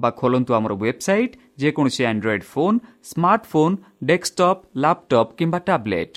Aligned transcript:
ବା 0.00 0.10
ଖୋଲନ୍ତୁ 0.10 0.52
ଆମର 0.54 0.72
ୱେବସାଇଟ୍ 0.74 1.38
ଯେକୌଣସି 1.60 2.02
Android 2.04 2.44
phone 2.44 2.78
smartphone 3.10 3.76
desktop 4.04 4.60
laptop 4.76 5.34
କିମ୍ବା 5.38 5.58
ଟ୍ୟାବ୍ଲେଟ୍ 5.58 6.14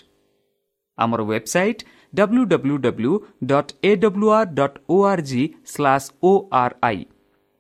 ଆମର 0.98 1.22
website 1.24 1.82
W 2.14 2.44
W 2.46 2.78
W 2.78 3.14
dot 3.46 3.72
A 3.84 3.92
W 3.96 4.28
R 4.30 4.50
dot 4.54 4.78
O 4.90 4.98
R 5.04 5.22
G 5.22 5.44
slash 5.66 6.08
O 6.24 6.32
R 6.54 6.76
I 6.84 7.06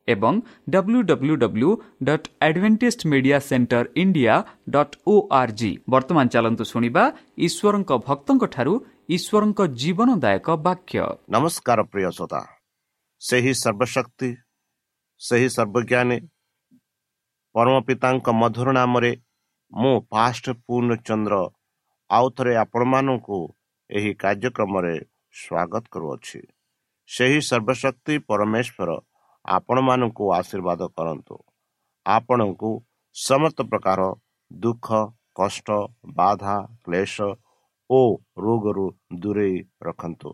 ଏବଂ 0.07 0.33
W 0.69 1.01
W 1.01 1.35
W 1.35 1.69
dot 2.03 2.27
advantage 2.41 3.05
media 3.07 3.37
centre 3.39 3.85
India 3.95 4.35
ବର୍ତ୍ତମାନ 5.89 6.25
ଚାଲନ୍ତୁ 6.27 6.63
ଶୁଣିବା 6.63 7.03
ଈଶ୍ୱରଙ୍କ 7.37 7.91
ଭକ୍ତଙ୍କଠାରୁ 8.07 8.73
ଈଶ୍ୱରଙ୍କ 9.09 9.59
ଜୀବନଦାୟକ 9.81 10.47
ବାକ୍ୟ। 10.67 10.99
ନମସ୍କାର 11.29 11.79
ସେହି 15.23 15.49
ସର୍ବଜ୍ଞାନୀ 15.55 16.17
ପରମ 17.55 17.75
ପିତାଙ୍କ 17.87 18.33
ମଧୁର 18.41 18.71
ନାମରେ 18.79 19.11
ମୁଁ 19.73 19.93
ପାଷ୍ଟ 20.11 20.45
ପୂର୍ଣ୍ଣଚନ୍ଦ୍ର 20.65 21.35
ଆଉ 22.09 22.27
ଥରେ 22.37 22.53
ଆପଣମାନଙ୍କୁ 22.63 23.39
ଏହି 23.89 24.11
କାର୍ଯ୍ୟକ୍ରମରେ 24.23 24.95
ସ୍ୱାଗତ 25.35 25.83
କରୁଅଛି। 25.93 26.41
ସେହି 27.09 27.39
ସର୍ବଶକ୍ତି 27.49 28.15
ପରମେଶ୍ୱର 28.29 28.89
ଆପଣମାନଙ୍କୁ 29.45 30.25
ଆଶୀର୍ବାଦ 30.33 30.81
କରନ୍ତୁ। 30.97 31.37
ଆପଣଙ୍କୁ 32.05 32.71
ସମସ୍ତ 33.15 33.59
ପ୍ରକାର 33.71 34.01
ଦୁଃଖ 34.51 34.87
କଷ୍ଟ 35.35 35.67
ବାଧା 36.15 36.55
କ୍ଲେଶ 36.85 37.15
ଓ 37.89 38.01
ରୋଗରୁ 38.43 38.85
ଦୂରେଇ 39.21 39.57
ରଖନ୍ତୁ। 39.81 40.29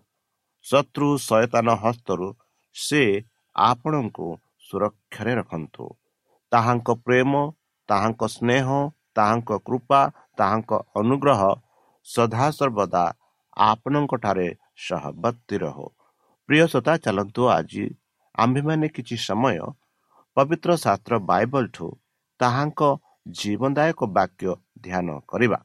ଶତ୍ରୁ 0.65 1.07
ସୟତାନ 1.27 1.67
ହସ୍ତରୁ 1.83 2.27
ସେ 2.75 3.03
ଆପଣଙ୍କୁ 3.55 4.27
ସୁରକ୍ଷାରେ 4.69 5.33
ରଖନ୍ତୁ। 5.35 5.85
ତାହାଙ୍କ 6.51 6.87
ପ୍ରେମ 7.05 7.33
ତାହାଙ୍କ 7.89 8.21
ସ୍ନେହ 8.35 8.67
ତାହାଙ୍କ 9.15 9.49
କୃପା 9.67 10.01
ତାହାଙ୍କ 10.37 10.71
ଅନୁଗ୍ରହ 10.95 11.41
ସଦାସର୍ବଦା 12.07 13.05
ଆପଣଙ୍କଠାରେ 13.57 14.47
ସହବର୍ତ୍ତୀ 14.87 15.55
ରହୁ। 15.63 15.87
ପ୍ରିୟସତା 16.49 16.93
ଚାଲନ୍ତୁ 16.97 17.41
ଆଜି 17.49 17.85
ଆମ୍ଭେମାନେ 18.35 18.87
କିଛି 18.95 19.15
ସମୟ 19.27 19.57
ପବିତ୍ର 20.37 20.69
ଶାସ୍ତ୍ର 20.83 21.13
ବାଇବଲଠୁ 21.29 21.87
ତାହାଙ୍କ 22.39 22.81
ଜୀବନଦାୟକ 23.31 23.99
ବାକ୍ୟ 24.17 24.51
ଧ୍ୟାନ 24.83 25.07
କରିବା। 25.27 25.59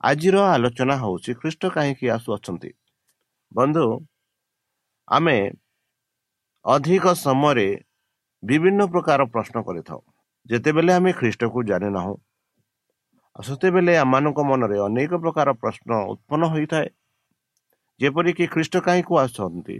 ଆଜିର 0.00 0.36
ଆଲୋଚନା 0.54 0.94
ହେଉଛି 1.02 1.30
ଖ୍ରୀଷ୍ଟ 1.40 1.62
କାହିଁକି 1.76 2.06
ଆସୁଅଛନ୍ତି? 2.16 2.70
ବନ୍ଧୁ 3.52 3.86
ଆମେ 5.08 5.38
ଅଧିକ 6.64 7.04
ସମୟରେ 7.24 7.68
ବିଭିନ୍ନ 8.42 8.80
ପ୍ରକାର 8.86 9.20
ପ୍ରଶ୍ନ 9.24 9.56
କରିଥାଉ। 9.62 10.00
ଯେତେବେଳେ 10.46 10.92
ଆମେ 10.92 11.10
ଖ୍ରୀଷ୍ଟକୁ 11.12 11.58
ଜାଣିନାହୁଁ 11.70 12.14
ସେତେବେଳେ 13.36 13.94
ଆମମାନଙ୍କ 13.96 14.40
ମନରେ 14.50 14.76
ଅନେକ 14.78 15.12
ପ୍ରକାର 15.24 15.48
ପ୍ରଶ୍ନ 15.52 15.90
ଉତ୍ପନ୍ନ 16.12 16.42
ହୋଇଥାଏ। 16.52 16.88
ଯେପରିକି 18.00 18.44
ଖ୍ରୀଷ୍ଟ 18.52 18.74
କାହିଁକୁ 18.86 19.12
ଆସୁଛନ୍ତି? 19.24 19.76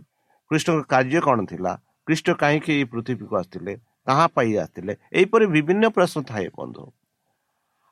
ଖ୍ରୀଷ୍ଟଙ୍କ 0.51 0.83
କାର୍ଯ୍ୟ 0.93 1.21
କ'ଣ 1.27 1.39
ଥିଲା? 1.51 1.73
ଖ୍ରୀଷ୍ଟ 2.07 2.29
କାହିଁକି 2.43 2.71
ଏଇ 2.79 2.85
ପୃଥିବୀକୁ 2.93 3.35
ଆସିଥିଲେ? 3.41 3.73
କାହା 4.07 4.27
ପାଇଁ 4.37 4.53
ଆସିଥିଲେ? 4.65 4.93
ଏହିପରି 5.13 5.47
ବିଭିନ୍ନ 5.55 5.85
ପ୍ରଶ୍ନ 5.97 6.19
ଥାଏ 6.31 6.49
ବନ୍ଧୁ। 6.59 6.85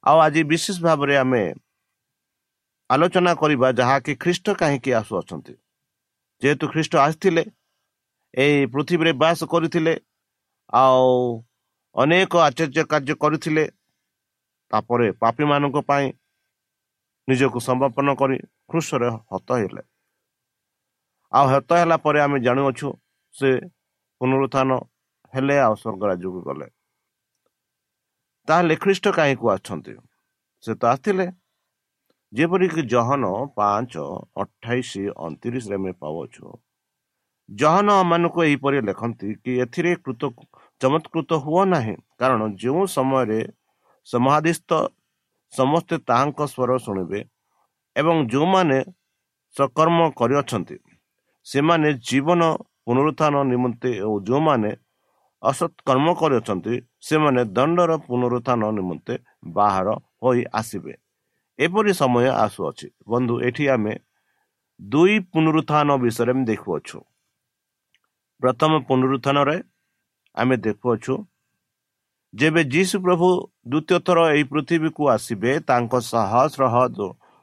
ଆଉ 0.04 0.18
ଆଜି 0.26 0.42
ବିଶେଷ 0.52 0.76
ଭାବରେ 0.86 1.14
ଆମେ 1.16 1.44
ଆଲୋଚନା 2.90 3.32
କରିବା 3.34 3.68
ଯାହାକି 3.80 4.12
ଖ୍ରୀଷ୍ଟ 4.22 4.46
କାହିଁକି 4.60 4.90
ଆସୁଅଛନ୍ତି। 5.00 5.54
ଯେହେତୁ 6.42 6.64
ଖ୍ରୀଷ୍ଟ 6.72 6.94
ଆସିଥିଲେ 7.06 7.44
ଏଇ 8.34 8.66
ପୃଥିବୀରେ 8.72 9.12
ବାସ 9.22 9.40
କରିଥିଲେ 9.52 9.94
ଆଉ 10.74 11.08
ଅନେକ 11.96 12.32
ଆଚର୍ଯ୍ୟ 12.38 12.84
କାର୍ଯ୍ୟ 12.84 13.14
କରିଥିଲେ। 13.14 13.64
ତାପରେ 14.70 15.06
ପାପୀମାନଙ୍କ 15.22 15.76
ପାଇଁ 15.88 16.06
ନିଜକୁ 17.28 17.58
ସମର୍ପଣ 17.60 18.14
କରି 18.20 18.36
କୃଷରେ 18.68 19.08
ହତ 19.30 19.48
ହେଲେ। 19.54 19.82
ଆଉ 21.32 21.46
ହତ 21.46 21.70
ହେଲା 21.80 21.96
ପରେ 21.96 22.18
ଆମେ 22.20 22.38
ଜାଣୁଅଛୁ 22.40 22.88
ସେ 23.34 23.50
ପୁନରୁତ୍ଥାନ 24.20 24.70
ହେଲେ 25.32 25.56
ଆଉ 25.58 25.74
ସ୍ୱର୍ଗ 25.82 26.02
ରାଜ୍ୟକୁ 26.10 26.40
ଗଲେ। 26.48 26.66
ତାହେଲେ 28.48 28.74
ଖ୍ରୀଷ୍ଟ 28.76 29.06
କାହିଁକୁ 29.18 29.46
ଆସୁଛନ୍ତି? 29.54 29.94
ସେ 30.64 30.72
ତ 30.74 30.82
ଆସିଥିଲେ। 30.86 31.26
ଯେପରିକି 32.32 32.82
ଜହନ 32.92 33.24
ପାଞ୍ଚ 33.56 33.92
ଅଠାଇଶ 34.42 34.90
ଅଣତିରିଶରେ 35.16 35.74
ଆମେ 35.74 35.92
ପାଉଛୁ 36.02 36.44
ଜହନ 37.48 37.88
ମାନଙ୍କୁ 38.02 38.40
ଏହିପରି 38.44 38.78
ଲେଖନ୍ତି 38.80 39.28
କି 39.34 39.52
ଏଥିରେ 39.60 39.92
କୃତ 40.04 40.22
ଚମତ୍କୃତ 40.80 41.30
ହୁଅ 41.44 41.62
ନାହିଁ। 41.64 41.94
କାରଣ 42.20 42.40
ଯେଉଁ 42.62 42.82
ସମୟରେ 42.96 43.40
ସମାଧିସ୍ଥ 44.06 44.70
ସମସ୍ତେ 45.52 45.96
ତାହାଙ୍କ 46.08 46.40
ସ୍ୱର 46.52 46.70
ଶୁଣିବେ 46.84 47.20
ଏବଂ 47.96 48.16
ଯେଉଁମାନେ 48.32 48.78
ସକର୍ମ 49.56 49.98
କରିଅଛନ୍ତି 50.20 50.76
ସେମାନେ 51.46 51.88
ଜୀବନ 52.08 52.40
ପୁନରୁତ୍ଥାନ 52.84 53.34
ନିମନ୍ତେ 53.52 53.90
ଓ 54.08 54.10
ଯେଉଁମାନେ 54.26 54.70
ଅସତ୍ 55.42 55.78
କର୍ମ 55.86 56.06
କରିଅଛନ୍ତି 56.20 56.74
ସେମାନେ 57.00 57.40
ଦଣ୍ଡର 57.56 57.90
ପୁନରୁତ୍ଥାନ 58.06 58.60
ନିମନ୍ତେ 58.78 59.14
ବାହାର 59.56 59.88
ହୋଇ 60.22 60.42
ଆସିବେ। 60.60 60.94
ଏପରି 61.58 61.92
ସମୟ 62.00 62.26
ଆସୁଅଛି। 62.44 62.86
ବନ୍ଧୁ 63.08 63.34
ଏଠି 63.48 63.64
ଆମେ 63.74 63.94
ଦୁଇ 64.80 65.14
ପୁନରୁତ୍ଥାନ 65.32 65.88
ବିଷୟରେ 66.02 66.32
ଦେଖୁଅଛୁ। 66.50 66.98
ପ୍ରଥମ 68.42 68.72
ପୁନରୁତ୍ଥାନରେ 68.88 69.56
ଆମେ 70.34 70.56
ଦେଖୁଅଛୁ। 70.66 71.14
ଯେବେ 72.34 72.62
ଯୀଶୁ 72.74 72.96
ପ୍ରଭୁ 73.04 73.28
ଦ୍ୱିତୀୟ 73.70 73.98
ଥର 74.06 74.18
ଏହି 74.34 74.44
ପୃଥିବୀକୁ 74.52 75.02
ଆସିବେ 75.14 75.52
ତାଙ୍କ 75.68 75.92
ସହସ୍ରହ 76.10 76.74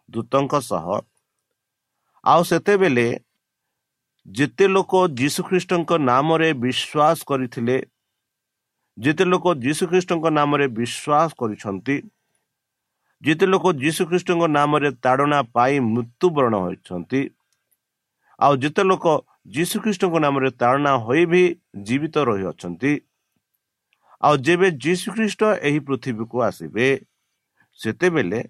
ଦୂତଙ୍କ 0.09 0.53
ସହ 0.69 0.87
ଆଉ 2.23 2.41
ସେତେବେଳେ 2.49 3.07
ଯେତେ 4.25 4.65
ଲୋକ 4.67 4.93
ଯୀଶୁଖ୍ରୀଷ୍ଟଙ୍କ 5.19 5.91
ନାମରେ 6.09 6.49
ବିଶ୍ୱାସ 6.63 7.17
କରିଥିଲେ 7.29 7.77
ଯେତେ 8.97 9.25
ଲୋକ 9.31 9.45
ଯୀଶୁଖ୍ରୀଷ୍ଟଙ୍କ 9.63 10.25
ନାମରେ 10.37 10.65
ବିଶ୍ୱାସ 10.79 11.29
କରିଛନ୍ତି 11.39 11.95
ଯେତେ 13.21 13.45
ଲୋକ 13.45 13.65
ଯୀଶୁଖ୍ରୀଷ୍ଟଙ୍କ 13.81 14.43
ନାମରେ 14.57 14.89
ତାଡ଼ନା 15.03 15.39
ପାଇ 15.55 15.73
ମୃତ୍ୟୁବରଣ 15.87 16.53
ହୋଇଛନ୍ତି 16.65 17.21
ଆଉ 18.39 18.53
ଯେତେ 18.63 18.83
ଲୋକ 18.83 19.05
ଯୀଶୁଖ୍ରୀଷ୍ଟଙ୍କ 19.45 20.19
ନାମରେ 20.19 20.49
ତାଡ଼ନା 20.61 20.91
ହୋଇ 21.05 21.23
ବି 21.25 21.43
ଜୀବିତ 21.87 22.15
ରହିଅଛନ୍ତି। 22.29 22.91
ଆଉ 24.23 24.35
ଯେବେ 24.47 24.67
ଯୀଶୁଖ୍ରୀଷ୍ଟ 24.83 25.41
ଏହି 25.67 25.79
ପୃଥିବୀକୁ 25.87 26.37
ଆସିବେ 26.47 26.87
ସେତେବେଳେ 27.79 28.41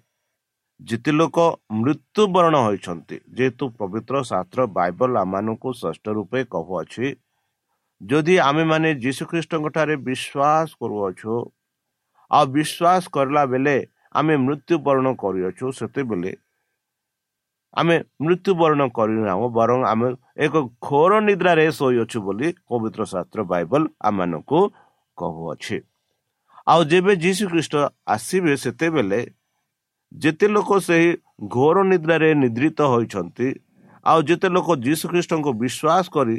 ଯେତେ 0.80 1.12
ଲୋକ 1.12 1.38
ମୃତ୍ୟୁବରଣ 1.80 2.54
ହୋଇଛନ୍ତି। 2.66 3.16
ଯେହେତୁ 3.36 3.64
ପବିତ୍ର 3.80 4.14
ଶାସ୍ତ୍ର 4.30 4.60
ବାଇବଲ 4.78 5.12
ଆମମାନଙ୍କୁ 5.24 5.68
ସ୍ପଷ୍ଟ 5.80 6.04
ରୂପେ 6.18 6.40
କହୁଅଛି 6.54 7.06
ଯଦି 8.00 8.34
ଆମେମାନେ 8.48 8.88
ଯୀଶୁଖ୍ରୀଷ୍ଟଙ୍କ 9.04 9.66
ଠାରେ 9.76 9.96
ବିଶ୍ୱାସ 10.08 10.68
କରୁଅଛୁ 10.80 11.34
ଆଉ 12.30 12.44
ବିଶ୍ୱାସ 12.56 13.02
କରିଲା 13.16 13.42
ବେଳେ 13.52 13.76
ଆମେ 14.14 14.34
ମୃତ୍ୟୁବରଣ 14.46 15.06
କରିଅଛୁ 15.22 15.66
ସେତେବେଳେ 15.78 16.32
ଆମେ 17.76 17.96
ମୃତ୍ୟୁବରଣ 18.24 18.80
କରିନାହୁଁ 18.96 19.46
ବରଂ 19.58 19.80
ଆମେ 19.92 20.08
ଏକ 20.44 20.54
ଘୋର 20.86 21.12
ନିଦ୍ରାରେ 21.28 21.64
ଶୋଇଅଛୁ 21.78 22.18
ବୋଲି 22.26 22.48
ପବିତ୍ର 22.68 23.02
ଶାସ୍ତ୍ର 23.12 23.40
ବାଇବଲ 23.52 23.82
ଆମମାନଙ୍କୁ 24.08 24.60
କହୁଅଛି। 25.18 25.76
ଆଉ 26.66 26.80
ଯେବେ 26.90 27.12
ଯୀଶୁ 27.24 27.44
ଖ୍ରୀଷ୍ଟ 27.52 27.74
ଆସିବେ 28.14 28.52
ସେତେବେଳେ 28.64 29.20
ଯେତେ 30.12 30.46
ଲୋକ 30.54 30.70
ସେହି 30.86 31.08
ଘୋର 31.54 31.76
ନିଦ୍ରାରେ 31.92 32.28
ନିଦ୍ରିତ 32.42 32.78
ହୋଇଛନ୍ତି 32.92 33.48
ଆଉ 34.06 34.18
ଯେତେ 34.28 34.48
ଲୋକ 34.56 34.68
ଯୀଶୁ 34.86 35.04
ଖ୍ରୀଷ୍ଟଙ୍କୁ 35.12 35.50
ବିଶ୍ୱାସ 35.62 36.04
କରି 36.16 36.36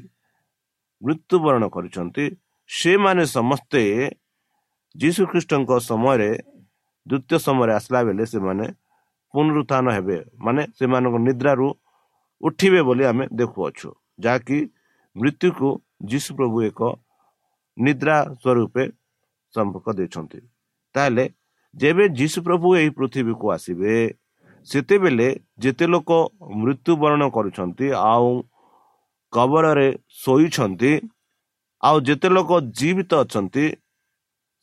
ମୃତ୍ୟୁବରଣ 1.01 1.63
କରିଛନ୍ତି 1.75 2.25
ସେମାନେ 2.69 3.23
ସମସ୍ତେ 3.37 3.81
ଯୀଶୁଖ୍ରୀଷ୍ଟଙ୍କ 4.95 5.71
ସମୟରେ 5.89 6.31
ଦ୍ୱିତୀୟ 7.07 7.37
ସମୟରେ 7.47 7.71
ଆସିଲା 7.79 7.99
ବେଳେ 8.07 8.25
ସେମାନେ 8.33 8.65
ପୁନରୁତ୍ଥାନ 9.33 9.85
ହେବେ। 9.97 10.17
ମାନେ 10.45 10.61
ସେମାନଙ୍କ 10.77 11.15
ନିଦ୍ରାରୁ 11.27 11.67
ଉଠିବେ 12.41 12.81
ବୋଲି 12.87 13.03
ଆମେ 13.11 13.25
ଦେଖୁଅଛୁ। 13.39 13.89
ଯାହାକି 14.23 14.57
ମୃତ୍ୟୁକୁ 15.15 15.69
ଯୀଶୁ 16.11 16.29
ପ୍ରଭୁ 16.37 16.57
ଏକ 16.69 16.81
ନିଦ୍ରା 17.77 18.17
ସ୍ୱରୂପେ 18.41 18.83
ସମ୍ପର୍କ 19.53 19.87
ଦେଇଛନ୍ତି। 19.97 20.39
ତାହେଲେ 20.95 21.25
ଯେବେ 21.73 22.05
ଯୀଶୁ 22.19 22.39
ପ୍ରଭୁ 22.47 22.67
ଏହି 22.79 22.89
ପୃଥିବୀକୁ 22.97 23.45
ଆସିବେ 23.55 23.93
ସେତେବେଳେ 24.67 25.27
ଯେତେ 25.63 25.85
ଲୋକ 25.93 26.09
ମୃତ୍ୟୁବରଣ 26.61 27.21
କରୁଛନ୍ତି 27.35 27.87
ଆଉ 28.11 28.29
କବରରେ 29.33 29.87
ଶୋଇଛନ୍ତି 30.23 30.91
ଆଉ 31.83 31.97
ଯେତେ 32.07 32.29
ଲୋକ 32.35 32.51
ଜୀବିତ 32.79 33.11
ଅଛନ୍ତି 33.23 33.65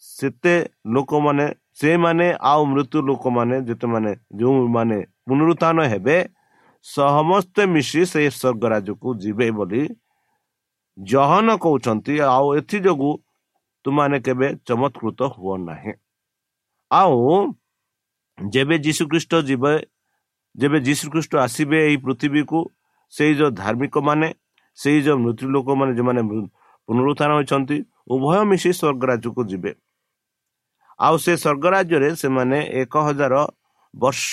ସେତେ 0.03 0.55
ଲୋକମାନେ 0.95 1.47
ସେମାନେ 1.81 2.27
ଆଉ 2.51 2.63
ମୃତ୍ୟୁ 2.71 2.99
ଲୋକମାନେ 3.09 3.57
ଯେତେମାନେ 3.69 4.13
ଯେଉଁମାନେ 4.41 4.99
ପୁନରୁତ୍ଥାନ 5.29 5.79
ହେବେ 5.93 6.17
ସମସ୍ତେ 6.87 7.63
ମିଶି 7.75 8.03
ସେ 8.13 8.21
ସ୍ୱର୍ଗରାଜକୁ 8.31 9.09
ଯିବେ 9.23 9.47
ବୋଲି 9.59 9.83
ଜହନ 10.99 11.49
କହୁଛନ୍ତି। 11.65 12.15
ଆଉ 12.35 12.47
ଏଥିଯୋଗୁଁ 12.59 13.13
ତୁମାନେ 13.85 14.17
କେବେ 14.27 14.49
ଚମତ୍କୃତ 14.69 15.21
ହୁଅ 15.37 15.55
ନାହିଁ 15.69 15.93
ଆଉ 16.91 17.19
ଯେବେ 18.39 18.77
ଯୀଶୁଖ୍ରୀଷ୍ଟ 18.87 19.33
ଯିବେ 19.49 19.73
ଯେବେ 20.55 20.79
ଯୀଶୁଖ୍ରୀଷ୍ଟ 20.87 21.33
ଆସିବେ 21.45 21.79
ଏହି 21.87 21.97
ପୃଥିବୀକୁ 22.05 22.59
ସେଇ 23.13 23.33
ଯେଉଁ 23.39 23.51
ଧାର୍ମିକ 23.63 23.95
ମାନେ 24.09 24.29
ସେଇ 24.79 24.99
ଯେଉଁ 25.07 25.19
ମୃତ୍ୟୁ 25.25 25.47
ଲୋକମାନେ 25.55 25.93
ଯେଉଁମାନେ 25.99 26.23
ପୁନରୁତ୍ଥାନ 26.89 27.31
ହୋଇଛନ୍ତି 27.39 27.77
ଉଭୟ 28.15 28.43
ମିଶି 28.51 28.71
ସ୍ୱର୍ଗରାଜକୁ 28.81 29.41
ଯିବେ। 29.51 29.73
ଆଉ 31.01 31.15
ସେ 31.25 31.33
ସ୍ୱର୍ଗରାଜ୍ୟରେ 31.43 32.11
ସେମାନେ 32.23 32.59
ଏକ 32.81 32.95
ହଜାର 33.07 33.35
ବର୍ଷ 33.95 34.31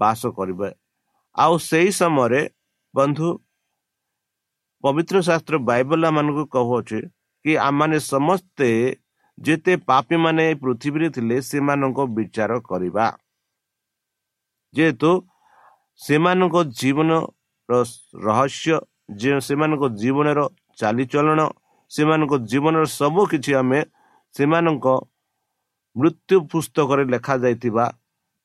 ବାସ 0.00 0.20
କରିବେ। 0.36 0.70
ଆଉ 1.36 1.54
ସେହି 1.68 1.90
ସମୟରେ 2.00 2.40
ବନ୍ଧୁ 2.94 3.28
ପବିତ୍ର 4.84 5.16
ଶାସ୍ତ୍ର 5.28 5.54
ବାଇବଲ 5.70 6.02
ମାନଙ୍କୁ 6.16 6.44
କହୁଅଛି 6.54 6.98
କି 7.44 7.52
ଆମମାନେ 7.66 7.98
ସମସ୍ତେ 8.12 8.68
ଯେତେ 9.38 9.72
ପାପୀ 9.90 10.16
ମାନେ 10.24 10.44
ପୃଥିବୀରେ 10.62 11.08
ଥିଲେ 11.16 11.36
ସେମାନଙ୍କ 11.50 11.98
ବିଚାର 12.16 12.52
କରିବା। 12.70 13.06
ଯେହେତୁ 14.74 15.10
ସେମାନଙ୍କ 16.00 16.56
ଜୀବନର 16.80 17.22
ରହସ୍ୟ 18.26 18.74
ସେମାନଙ୍କ 19.48 19.84
ଜୀବନର 20.02 20.40
ଚାଲିଚଳନ 20.80 21.40
ସେମାନଙ୍କ 21.90 22.32
ଜୀବନର 22.50 22.84
ସବୁ 22.98 23.22
କିଛି 23.32 23.52
ଆମେ 23.60 23.80
ସେମାନଙ୍କ 24.34 24.86
ମୃତ୍ୟୁ 25.96 26.36
ପୁସ୍ତକରେ 26.50 27.02
ଲେଖାଯାଇଥିବା 27.12 27.84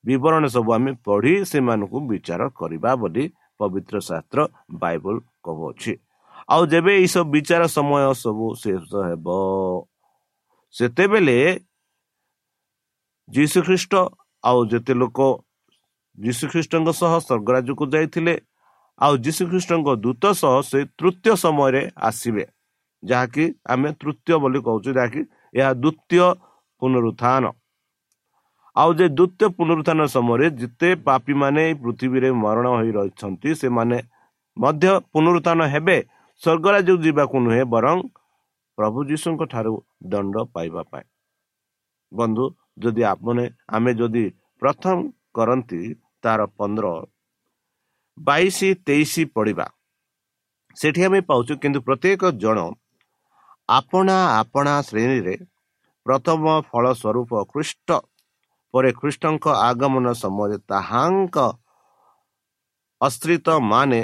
ବିବରଣୀ 0.04 0.50
ସବୁ 0.56 0.70
ଆମେ 0.78 0.92
ପଢ଼ି 1.06 1.34
ସେମାନଙ୍କୁ 1.52 1.98
ବିଚାର 2.10 2.42
କରିବା 2.60 2.92
ବୋଲି 3.02 3.24
ପବିତ୍ର 3.60 3.96
ଶାସ୍ତ୍ର 4.10 4.40
ବାଇବଲ 4.82 5.16
କହୁଅଛି। 5.46 5.94
ଆଉ 6.54 6.62
ଯେବେ 6.72 6.92
ଏଇସବୁ 7.02 7.26
ବିଚାର 7.34 7.64
ସମୟ 7.76 8.04
ସବୁ 8.24 8.46
ଶେଷ 8.62 8.92
ହେବ 9.10 9.28
ସେତେବେଳେ 10.76 11.38
ଯୀଶୁଖ୍ରୀଷ୍ଟ 13.30 13.94
ଆଉ 14.44 14.60
ଯେତେ 14.72 14.94
ଲୋକ 15.02 15.20
ଯୀଶୁଖ୍ରୀଷ୍ଟଙ୍କ 16.18 16.90
ସହ 17.00 17.14
ସ୍ୱର୍ଗରାଜକୁ 17.20 17.84
ଯାଇଥିଲେ 17.94 18.36
ଆଉ 19.00 19.14
ଯୀଶୁଖ୍ରୀଷ୍ଟଙ୍କ 19.26 19.88
ଦୂତ 20.04 20.24
ସହ 20.42 20.56
ସେ 20.70 20.80
ତୃତୀୟ 21.00 21.34
ସମୟରେ 21.44 21.82
ଆସିବେ 22.10 22.44
ଯାହାକି 23.04 23.44
ଆମେ 23.74 23.90
ତୃତୀୟ 24.02 24.36
ବୋଲି 24.44 24.60
କହୁଛୁ 24.68 24.90
ଯାହାକି 24.98 25.22
ଏହା 25.60 25.72
ଦ୍ୱିତୀୟ 25.84 26.28
ପୁନରୁତ୍ଥାନ। 26.80 27.44
ଆଉ 28.76 28.90
ଯେ 29.00 29.08
ଦ୍ୱିତୀୟ 29.18 29.48
ପୁନରୁତ୍ଥାନ 29.58 30.00
ସମୟରେ 30.16 30.48
ଯେତେ 30.60 30.90
ପାପୀମାନେ 31.08 31.64
ପୃଥିବୀରେ 31.84 32.30
ମରଣ 32.44 32.66
ହୋଇ 32.78 32.92
ରହିଛନ୍ତି 32.98 33.50
ସେମାନେ 33.62 33.98
ମଧ୍ୟ 34.58 34.92
ପୁନରୁତ୍ଥାନ 35.14 35.60
ହେବେ। 35.74 35.98
ସ୍ୱର୍ଗରାଜ 36.42 36.90
ଯିବାକୁ 37.06 37.36
ନୁହେଁ 37.46 37.64
ବରଂ 37.74 37.98
ପ୍ରଭୁ 38.78 39.00
ଯୀଶୁଙ୍କ 39.10 39.42
ଠାରୁ 39.54 39.74
ଦଣ୍ଡ 40.12 40.36
ପାଇବା 40.54 40.82
ପାଇଁ। 40.92 41.06
ବନ୍ଧୁ 42.12 42.46
ଯଦି 42.84 43.02
ଆପଣ 43.14 43.38
ଆମେ 43.76 43.92
ଯଦି 44.00 44.26
ପ୍ରଥମ 44.62 44.96
କରନ୍ତି 45.36 45.82
ତାର 46.24 46.40
ପନ୍ଦର 46.60 46.86
ବାଇଶ 48.18 48.58
ତେଇଶ 48.88 49.14
ପଡ଼ିବା। 49.36 49.68
ସେଠି 50.78 51.02
ଆମେ 51.08 51.20
ପାଉଛୁ 51.30 51.54
କିନ୍ତୁ 51.62 51.80
ପ୍ରତ୍ୟେକ 51.88 52.22
ଜଣ 52.44 52.58
ଆପଣା 53.70 54.18
ଆପଣା 54.40 54.74
ଶ୍ରେଣୀରେ 54.82 55.36
ପ୍ରଥମ 56.10 56.44
ଫଳ 56.68 56.86
ସ୍ୱରୂପ 57.00 57.32
ଖ୍ରୀଷ୍ଟ 57.52 57.90
ପରେ 58.74 58.90
ଖ୍ରୀଷ୍ଟଙ୍କ 59.00 59.46
ଆଗମନ 59.70 60.06
ସମୟରେ 60.20 60.58
ତାହାଙ୍କ 60.72 61.38
ଅଶ୍ରିତ 63.02 63.48
ମାନେ 63.72 64.00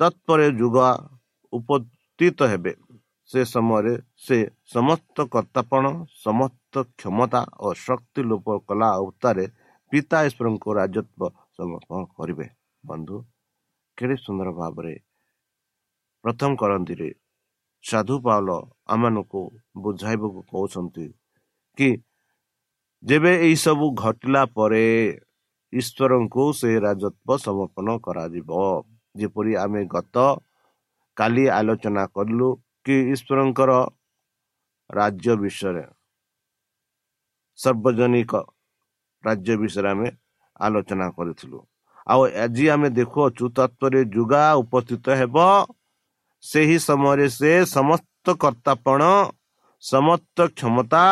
ତତ୍ପରେ 0.00 0.46
ଯୁଗ 0.60 0.76
ଉପସ୍ଥିତ 1.52 2.38
ହେବେ। 2.52 2.72
ସେ 3.30 3.40
ସମୟରେ 3.52 3.92
ସେ 4.24 4.36
ସମସ୍ତ 4.74 5.16
କର୍ତ୍ତାପଣ 5.34 5.84
ସମସ୍ତ 6.24 6.74
କ୍ଷମତା 6.98 7.42
ଓ 7.58 7.68
ଶକ୍ତି 7.86 8.20
ଲୋପ 8.30 8.46
କଲା 8.68 8.88
ଉତ୍ତାରେ 9.06 9.44
ପିତା 9.92 10.18
ଈଶ୍ୱରଙ୍କୁ 10.28 10.68
ରାଜତ୍ୱ 10.78 11.34
ସମର୍ପଣ 11.56 12.00
କରିବେ। 12.16 12.46
ବନ୍ଧୁ 12.84 13.16
କେଡ଼େ 13.98 14.16
ସୁନ୍ଦର 14.24 14.48
ଭାବରେ 14.60 14.94
ପ୍ରଥମ 16.24 16.50
କରନ୍ତିରେ 16.62 17.08
ସାଧୁ 17.86 18.16
ପାଉଲ 18.26 18.50
ଆମମାନଙ୍କୁ 18.92 19.42
ବୁଝାଇବାକୁ 19.84 20.40
କହୁଛନ୍ତି 20.52 21.06
କି 21.78 21.88
ଯେବେ 23.02 23.32
ଏହିସବୁ 23.46 23.86
ଘଟିଲା 24.02 24.42
ପରେ 24.56 24.84
ଈଶ୍ୱରଙ୍କୁ 25.72 26.44
ସେ 26.60 26.70
ରାଜତ୍ୱ 26.86 27.42
ସମର୍ପଣ 27.46 27.86
କରାଯିବ। 28.06 28.50
ଯେପରି 29.14 29.52
ଆମେ 29.64 29.82
ଗତ 29.94 30.16
କାଲି 31.16 31.44
ଆଲୋଚନା 31.58 32.04
କଲୁ 32.16 32.48
କି 32.86 32.96
ଈଶ୍ୱରଙ୍କର 33.14 33.72
ରାଜ୍ୟ 34.90 35.32
ବିଷୟରେ 35.42 35.84
ସର୍ବଜନିକ 37.58 38.32
ରାଜ୍ୟ 39.24 39.52
ବିଷୟରେ 39.62 39.88
ଆମେ 39.94 40.08
ଆଲୋଚନା 40.60 41.06
କରିଥିଲୁ। 41.16 41.58
ଆଉ 42.06 42.20
ଆଜି 42.44 42.64
ଆମେ 42.74 42.88
ଦେଖୁଅଛୁ 42.98 43.44
ତତ୍ଵରେ 43.56 44.00
ଯୁଗା 44.14 44.42
ଉପସ୍ଥିତ 44.62 45.06
ହେବ 45.20 45.36
ସେହି 46.44 46.78
ସମୟରେ 46.78 47.26
ସେ 47.28 47.52
ସମସ୍ତ 47.66 48.26
କର୍ତ୍ତାପଣ 48.42 49.00
ସମସ୍ତ 49.82 50.38
କ୍ଷମତା 50.56 51.04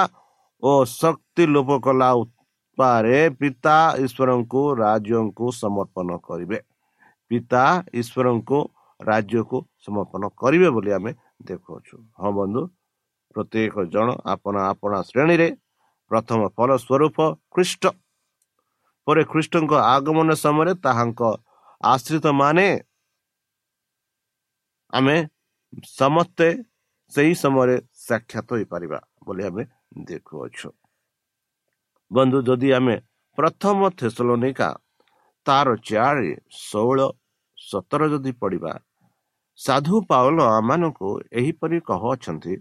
ଓ 0.62 0.71
ଶକ୍ତି 0.90 1.45
ଲୋପ 1.47 1.71
କଲା 1.87 2.09
ଉପାରେ 2.21 3.19
ପିତା 3.40 3.76
ଈଶ୍ୱରଙ୍କୁ 4.04 4.62
ରାଜ୍ୟଙ୍କୁ 4.83 5.47
ସମର୍ପଣ 5.62 6.09
କରିବେ। 6.26 6.59
ପିତା 7.31 7.64
ଈଶ୍ୱରଙ୍କୁ 8.00 8.59
ରାଜ୍ୟକୁ 9.00 9.59
ସମର୍ପଣ 9.85 10.23
କରିବେ 10.40 10.69
ବୋଲି 10.76 10.90
ଆମେ 10.99 11.12
ଦେଖୁଅଛୁ। 11.49 11.97
ହଁ 12.21 12.31
ବନ୍ଧୁ 12.38 12.62
ପ୍ରତ୍ୟେକ 13.35 13.75
ଜଣ 13.95 14.09
ଆପଣ 14.33 14.54
ଆପଣା 14.73 14.99
ଶ୍ରେଣୀରେ 15.11 15.49
ପ୍ରଥମ 16.11 16.40
ଫଳ 16.57 16.71
ସ୍ୱରୂପ 16.85 17.16
ଖ୍ରୀଷ୍ଟ। 17.54 17.85
ପରେ 19.07 19.23
ଖ୍ରୀଷ୍ଟଙ୍କ 19.31 19.73
ଆଗମନ 19.95 20.28
ସମୟରେ 20.45 20.73
ତାହାଙ୍କ 20.85 21.21
ଆଶ୍ରିତ 21.85 22.26
ମାନେ 22.40 22.66
ଆମେ 24.95 25.17
ସମସ୍ତେ 25.93 26.49
ସେହି 27.13 27.35
ସମୟରେ 27.35 27.77
ସାକ୍ଷାତ 28.07 28.49
ହୋଇପାରିବା 28.55 28.99
ବୋଲି 29.27 29.43
ଆମେ 29.49 29.63
ଦେଖୁଅଛୁ। 30.09 30.69
ବନ୍ଧୁ 32.11 32.39
ଯଦି 32.49 32.69
ଆମେ 32.79 32.97
ପ୍ରଥମ 33.39 33.79
ଥେସଲୋନିକା 34.01 34.69
ତାର 35.47 35.69
ଚାରି 35.89 36.31
ଷୋହଳ 36.61 36.99
ସତର 37.59 38.03
ଯଦି 38.13 38.33
ପଡ଼ିବା 38.41 38.73
ସାଧୁ 39.59 39.97
ପାଉଲ 40.11 40.39
ଆମମାନଙ୍କୁ 40.51 41.11
ଏହିପରି 41.33 41.79
କହୁଅଛନ୍ତି 41.89 42.55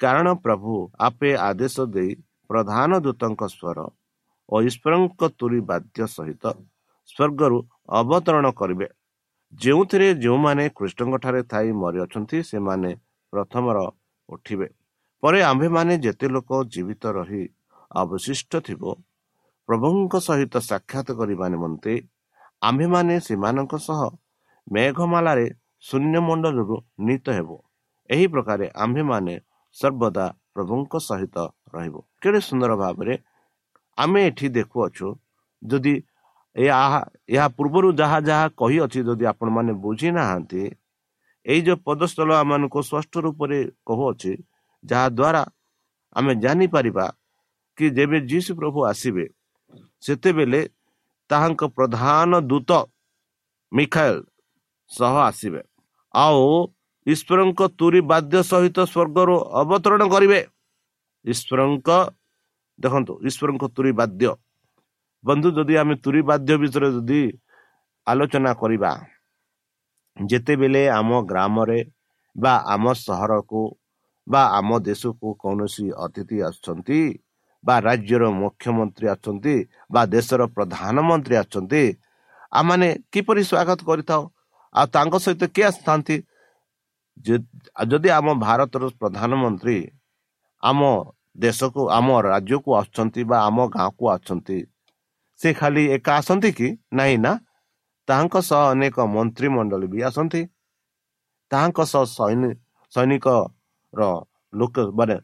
କାରଣ 0.00 0.26
ପ୍ରଭୁ 0.44 0.72
ଆପେ 0.98 1.30
ଆଦେଶ 1.42 1.76
ଦେଇ 1.94 2.10
ପ୍ରଧାନ 2.50 2.90
ଦୂତଙ୍କ 3.06 3.42
ସ୍ୱର 3.54 3.78
ଓ 4.48 4.56
ଈଶ୍ୱରଙ୍କ 4.68 5.20
ତୁରି 5.38 5.60
ବାଦ୍ୟ 5.70 5.98
ସହିତ 6.08 6.44
ସ୍ୱର୍ଗରୁ 7.08 7.58
ଅବତରଣ 8.00 8.46
କରିବେ 8.60 8.86
ଯେଉଁଥିରେ 9.52 10.08
ଯେଉଁମାନେ 10.22 10.64
କୃଷ୍ଣଙ୍କଠାରେ 10.76 11.40
ଥାଇ 11.52 11.68
ମରିଅଛନ୍ତି 11.82 12.38
ସେମାନେ 12.42 12.90
ପ୍ରଥମର 13.32 13.78
ଉଠିବେ। 14.28 14.68
ପରେ 15.22 15.38
ଆମ୍ଭେମାନେ 15.50 15.94
ଯେତେ 16.04 16.26
ଲୋକ 16.28 16.50
ଜୀବିତ 16.72 17.04
ରହି 17.18 17.44
ଅବଶିଷ୍ଟ 18.00 18.52
ଥିବ 18.66 18.82
ପ୍ରଭୁଙ୍କ 19.68 20.14
ସହିତ 20.28 20.54
ସାକ୍ଷାତ 20.70 21.08
କରିବା 21.18 21.46
ନିମନ୍ତେ 21.54 21.94
ଆମ୍ଭେମାନେ 22.62 23.14
ସେମାନଙ୍କ 23.26 23.74
ସହ 23.86 24.00
ମେଘମାଳାରେ 24.66 25.46
ଶୂନ୍ୟମଣ୍ଡଳରୁ 25.84 26.76
ନୀତ 27.06 27.26
ହେବ। 27.38 27.50
ଏହି 28.10 28.26
ପ୍ରକାର 28.32 28.60
ଆମ୍ଭେମାନେ 28.84 29.34
ସର୍ବଦା 29.76 30.26
ପ୍ରଭୁଙ୍କ 30.54 30.92
ସହିତ 31.08 31.36
ରହିବ। 31.74 31.94
କେଡ଼େ 32.22 32.40
ସୁନ୍ଦର 32.48 32.72
ଭାବରେ 32.82 33.14
ଆମେ 33.98 34.20
ଏଠି 34.28 34.46
ଦେଖୁଅଛୁ 34.56 35.06
ଯଦି 35.62 35.94
ଏହା 36.56 37.00
ଏହା 37.28 37.46
ପୂର୍ବରୁ 37.56 37.88
ଯାହା 38.00 38.18
ଯାହା 38.28 38.46
କହିଅଛି 38.60 39.00
ଯଦି 39.08 39.24
ଆପଣମାନେ 39.32 39.72
ବୁଝି 39.84 40.08
ନାହାନ୍ତି 40.18 40.62
ଏଇ 41.46 41.60
ଯେଉଁ 41.66 41.78
ପଦସ୍ଥଳ 41.86 42.28
ଆମମାନଙ୍କୁ 42.42 42.80
ସ୍ପଷ୍ଟ 42.88 43.12
ରୂପରେ 43.26 43.58
କହୁଅଛି 43.88 44.32
ଯାହାଦ୍ୱାରା 44.84 45.42
ଆମେ 46.16 46.32
ଜାଣିପାରିବା 46.44 47.06
କି 47.78 47.86
ଯେବେ 47.96 48.18
ଯୀଶୁ 48.30 48.50
ପ୍ରଭୁ 48.60 48.78
ଆସିବେ 48.90 49.24
ସେତେବେଳେ 50.02 50.60
ତାହାଙ୍କ 51.30 51.62
ପ୍ରଧାନ 51.76 52.30
ଦୂତ 52.50 52.70
ମିଖାଏଲ 53.72 54.16
ସହ 54.90 55.14
ଆସିବେ। 55.28 55.62
ଆଉ 56.14 56.42
ଈଶ୍ୱରଙ୍କ 57.06 57.60
ତୁରି 57.78 58.00
ବାଦ୍ୟ 58.10 58.36
ସହିତ 58.50 58.78
ସ୍ୱର୍ଗରୁ 58.92 59.36
ଅବତରଣ 59.60 60.02
କରିବେ। 60.14 60.40
ଈଶ୍ୱରଙ୍କ 61.24 61.88
ଦେଖନ୍ତୁ 62.78 63.12
ଈଶ୍ୱରଙ୍କ 63.28 63.64
ତୁରି 63.76 63.92
ବାଦ୍ୟ 64.00 64.30
ବନ୍ଧୁ 65.26 65.48
ଯଦି 65.56 65.74
ଆମେ 65.82 65.94
ତୁରି 66.04 66.20
ବାଦ୍ୟ 66.28 66.54
ବିଷୟରେ 66.62 66.88
ଯଦି 66.96 67.20
ଆଲୋଚନା 68.06 68.52
କରିବା 68.62 68.92
ଯେତେବେଳେ 70.16 70.82
ଆମ 70.98 71.10
ଗ୍ରାମରେ 71.30 71.80
ବା 72.36 72.54
ଆମ 72.74 72.84
ସହରକୁ 72.98 73.62
ବା 74.26 74.42
ଆମ 74.58 74.70
ଦେଶକୁ 74.88 75.28
କୌଣସି 75.42 75.86
ଅତିଥି 76.04 76.36
ଆସୁଛନ୍ତି 76.48 77.00
ବା 77.64 77.74
ରାଜ୍ୟର 77.88 78.24
ମୁଖ୍ୟମନ୍ତ୍ରୀ 78.40 79.06
ଆସୁଛନ୍ତି 79.14 79.54
ବା 79.90 80.02
ଦେଶର 80.14 80.40
ପ୍ରଧାନମନ୍ତ୍ରୀ 80.56 81.34
ଆସୁଛନ୍ତି 81.42 81.82
ଆମମାନେ 82.52 82.88
କିପରି 83.12 83.42
ସ୍ୱାଗତ 83.50 83.80
କରିଥାଉ? 83.90 84.22
ଆଉ 84.74 84.86
ତାଙ୍କ 84.94 85.14
ସହିତ 85.24 85.42
କିଏ 85.54 85.64
ଆସିଥାନ୍ତି? 85.70 86.16
ଯଦି 87.86 88.08
ଆମ 88.18 88.26
ଭାରତର 88.38 88.84
ପ୍ରଧାନମନ୍ତ୍ରୀ 89.00 89.78
ଆମ 90.62 90.80
ଦେଶକୁ 91.44 91.82
ଆମ 91.98 92.08
ରାଜ୍ୟକୁ 92.28 92.70
ଆସୁଛନ୍ତି 92.80 93.22
ବା 93.30 93.36
ଆମ 93.48 93.58
ଗାଁକୁ 93.76 94.04
ଆସୁଛନ୍ତି 94.14 94.58
ସେ 95.40 95.52
ଖାଲି 95.54 95.82
ଏକା 95.92 96.12
ଆସନ୍ତି 96.16 96.50
କି? 96.54 96.68
ନାହିଁ 96.92 97.16
ନା। 97.20 97.32
ତାହାଙ୍କ 98.08 98.42
ସହ 98.44 98.62
ଅନେକ 98.70 99.06
ମନ୍ତ୍ରିମଣ୍ଡଳୀ 99.10 99.86
ବି 99.92 100.04
ଆସନ୍ତି। 100.04 100.42
ତାହାଙ୍କ 101.50 101.86
ସହ 101.86 102.04
ସୈନିକର 102.92 104.08
ଲୋକ 104.52 104.86
ମାନେ 104.94 105.16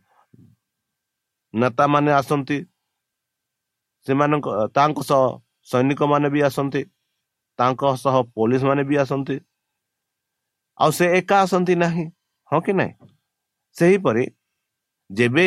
ନେତାମାନେ 1.55 2.11
ଆସନ୍ତି। 2.15 2.59
ସେମାନଙ୍କ 4.07 4.47
ତାଙ୍କ 4.75 5.05
ସହ 5.05 5.23
ସୈନିକମାନେ 5.69 6.29
ବି 6.31 6.41
ଆସନ୍ତି। 6.45 6.83
ତାଙ୍କ 7.59 7.93
ସହ 7.99 8.17
ପୋଲିସ 8.35 8.63
ମାନେ 8.65 8.85
ବି 8.85 9.01
ଆସନ୍ତି। 9.01 9.37
ଆଉ 10.81 10.91
ସେ 10.93 11.07
ଏକା 11.19 11.37
ଆସନ୍ତି 11.41 11.75
ନାହିଁ 11.79 12.05
ହଁ 12.51 12.61
କି 12.63 12.73
ନାହିଁ 12.75 13.11
ସେହିପରି 13.77 14.25
ଯେବେ 15.11 15.47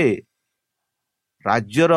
ରାଜ୍ୟର 1.45 1.93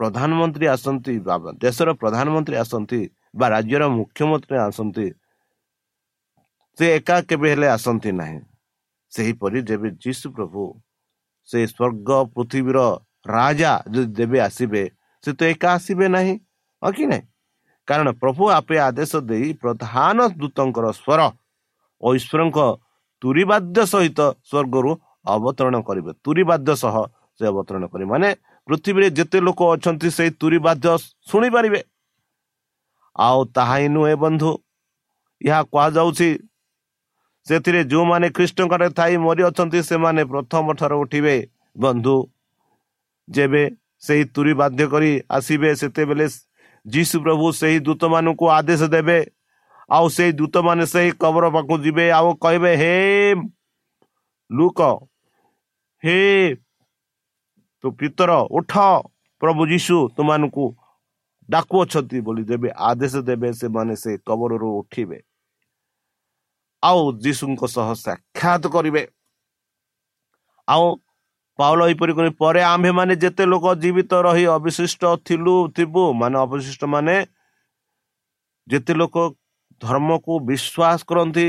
ପ୍ରଧାନମନ୍ତ୍ରୀ 0.00 0.66
ଆସନ୍ତି 0.74 1.14
ବା 1.26 1.34
ଦେଶର 1.64 1.88
ପ୍ରଧାନମନ୍ତ୍ରୀ 2.02 2.56
ଆସନ୍ତି 2.64 3.00
ବା 3.38 3.46
ରାଜ୍ୟର 3.54 3.82
ମୁଖ୍ୟମନ୍ତ୍ରୀ 3.98 4.56
ଆସନ୍ତି 4.68 5.06
ସେ 6.78 6.86
ଏକା 6.98 7.16
କେବେ 7.28 7.46
ହେଲେ 7.52 7.68
ଆସନ୍ତି 7.76 8.10
ନାହିଁ। 8.20 8.38
ସେହିପରି 9.12 9.58
ଯେବେ 9.68 9.88
ଯୀଶୁ 10.02 10.26
ପ୍ରଭୁ 10.36 10.62
ସେ 11.48 11.58
ସ୍ୱର୍ଗ 11.72 12.08
ପୃଥିବୀର 12.34 12.78
ରାଜା 13.36 13.72
ଯଦି 13.92 14.08
ଦେବେ 14.18 14.38
ଆସିବେ 14.48 14.82
ସେ 15.24 15.30
ତ 15.38 15.40
ଏକା 15.52 15.68
ଆସିବେ 15.76 16.06
ନାହିଁ 16.16 16.34
ହଁ 16.82 16.90
କି 16.96 17.04
ନାହିଁ? 17.12 17.24
କାରଣ 17.88 18.08
ପ୍ରଭୁ 18.22 18.42
ଆପେ 18.58 18.76
ଆଦେଶ 18.88 19.12
ଦେଇ 19.30 19.48
ପ୍ରଧାନ 19.62 20.18
ଦୂତଙ୍କର 20.40 20.86
ସ୍ୱର 21.00 21.20
ଓ 22.02 22.08
ଈଶ୍ୱରଙ୍କ 22.18 22.58
ତୁରିବାଦ୍ୟ 23.22 23.78
ସହିତ 23.92 24.20
ସ୍ୱର୍ଗରୁ 24.48 24.90
ଅବତରଣ 25.34 25.76
କରିବେ। 25.88 26.10
ତୁରିବାଦ୍ୟ 26.24 26.72
ସହ 26.82 26.96
ସେ 27.40 27.44
ଅବତରଣ 27.52 27.84
କରିବେ। 27.92 28.10
ମାନେ 28.14 28.28
ପୃଥିବୀରେ 28.68 29.08
ଯେତେ 29.18 29.38
ଲୋକ 29.46 29.60
ଅଛନ୍ତି 29.74 30.08
ସେଇ 30.16 30.30
ତୁରିବାଦ୍ୟ 30.40 30.88
ଶୁଣିପାରିବେ। 31.30 31.80
ଆଉ 33.16 33.40
ତାହା 33.54 33.76
ହିଁ 33.80 33.88
ନୁହେଁ 33.94 34.16
ବନ୍ଧୁ 34.24 34.50
ଏହା 35.40 35.60
କୁହାଯାଉଛି 35.72 36.28
ସେଥିରେ 37.46 37.80
ଯେଉଁମାନେ 37.90 38.26
ଖ୍ରୀଷ୍ଟଙ୍କରେ 38.36 38.88
ଥାଇ 38.98 39.14
ମରିଅଛନ୍ତି 39.26 39.80
ସେମାନେ 39.82 40.22
ପ୍ରଥମ 40.32 40.66
ଥର 40.80 40.92
ଉଠିବେ 41.02 41.36
ବନ୍ଧୁ। 41.76 42.16
ଯେବେ 43.28 43.62
ସେହି 44.00 44.24
ତୁରି 44.34 44.52
ବାଧ୍ୟ 44.60 44.84
କରି 44.92 45.12
ଆସିବେ 45.30 45.70
ସେତେବେଳେ 45.80 46.26
ଯୀଶୁ 46.86 47.16
ପ୍ରଭୁ 47.24 47.46
ସେହି 47.52 47.78
ଦୂତମାନଙ୍କୁ 47.86 48.46
ଆଦେଶ 48.58 48.82
ଦେବେ 48.94 49.18
ଆଉ 49.90 50.06
ସେଇ 50.08 50.32
ଦୂତମାନେ 50.32 50.84
ସେହି 50.86 51.10
କବର 51.22 51.44
ପାଖକୁ 51.54 51.74
ଯିବେ 51.84 52.06
ଆଉ 52.18 52.28
କହିବେ 52.42 52.72
ହେ 52.76 52.94
ଲୁକ 54.50 54.80
ହେ 56.02 56.18
ତୁ 57.84 57.86
ପିତର 57.98 58.30
ଉଠ 58.50 58.72
ପ୍ରଭୁ 59.42 59.62
ଯୀଶୁ 59.72 59.96
ତୁମାନଙ୍କୁ 60.16 60.64
ଡାକୁଅଛନ୍ତି 61.48 62.18
ବୋଲି 62.26 62.44
ଦେବେ 62.50 62.68
ଆଦେଶ 62.88 63.14
ଦେବେ 63.28 63.48
ସେମାନେ 63.52 63.94
ସେ 64.02 64.10
କବରରୁ 64.26 64.68
ଉଠିବେ। 64.80 65.18
ଆଉ 66.82 67.00
ଯୀଶୁଙ୍କ 67.24 67.62
ସହ 67.66 67.88
ସାକ୍ଷାତ 68.04 68.64
କରିବେ। 68.74 69.02
ଆଉ 70.68 70.84
ପାଉଲ 71.58 71.80
ଏହିପରି 71.88 72.12
କରି 72.18 72.30
ପରେ 72.42 72.60
ଆମ୍ଭେମାନେ 72.64 73.14
ଯେତେ 73.22 73.44
ଲୋକ 73.52 73.64
ଜୀବିତ 73.82 74.12
ରହି 74.26 74.44
ଅବଶିଷ୍ଟ 74.56 75.02
ଥିଲୁ 75.26 75.54
ଥିବୁ 75.76 76.04
ମାନେ 76.20 76.36
ଅବଶିଷ୍ଟ 76.44 76.82
ମାନେ 76.94 77.16
ଯେତେ 78.68 78.92
ଲୋକ 79.00 79.16
ଧର୍ମକୁ 79.82 80.32
ବିଶ୍ୱାସ 80.48 80.98
କରନ୍ତି 81.10 81.46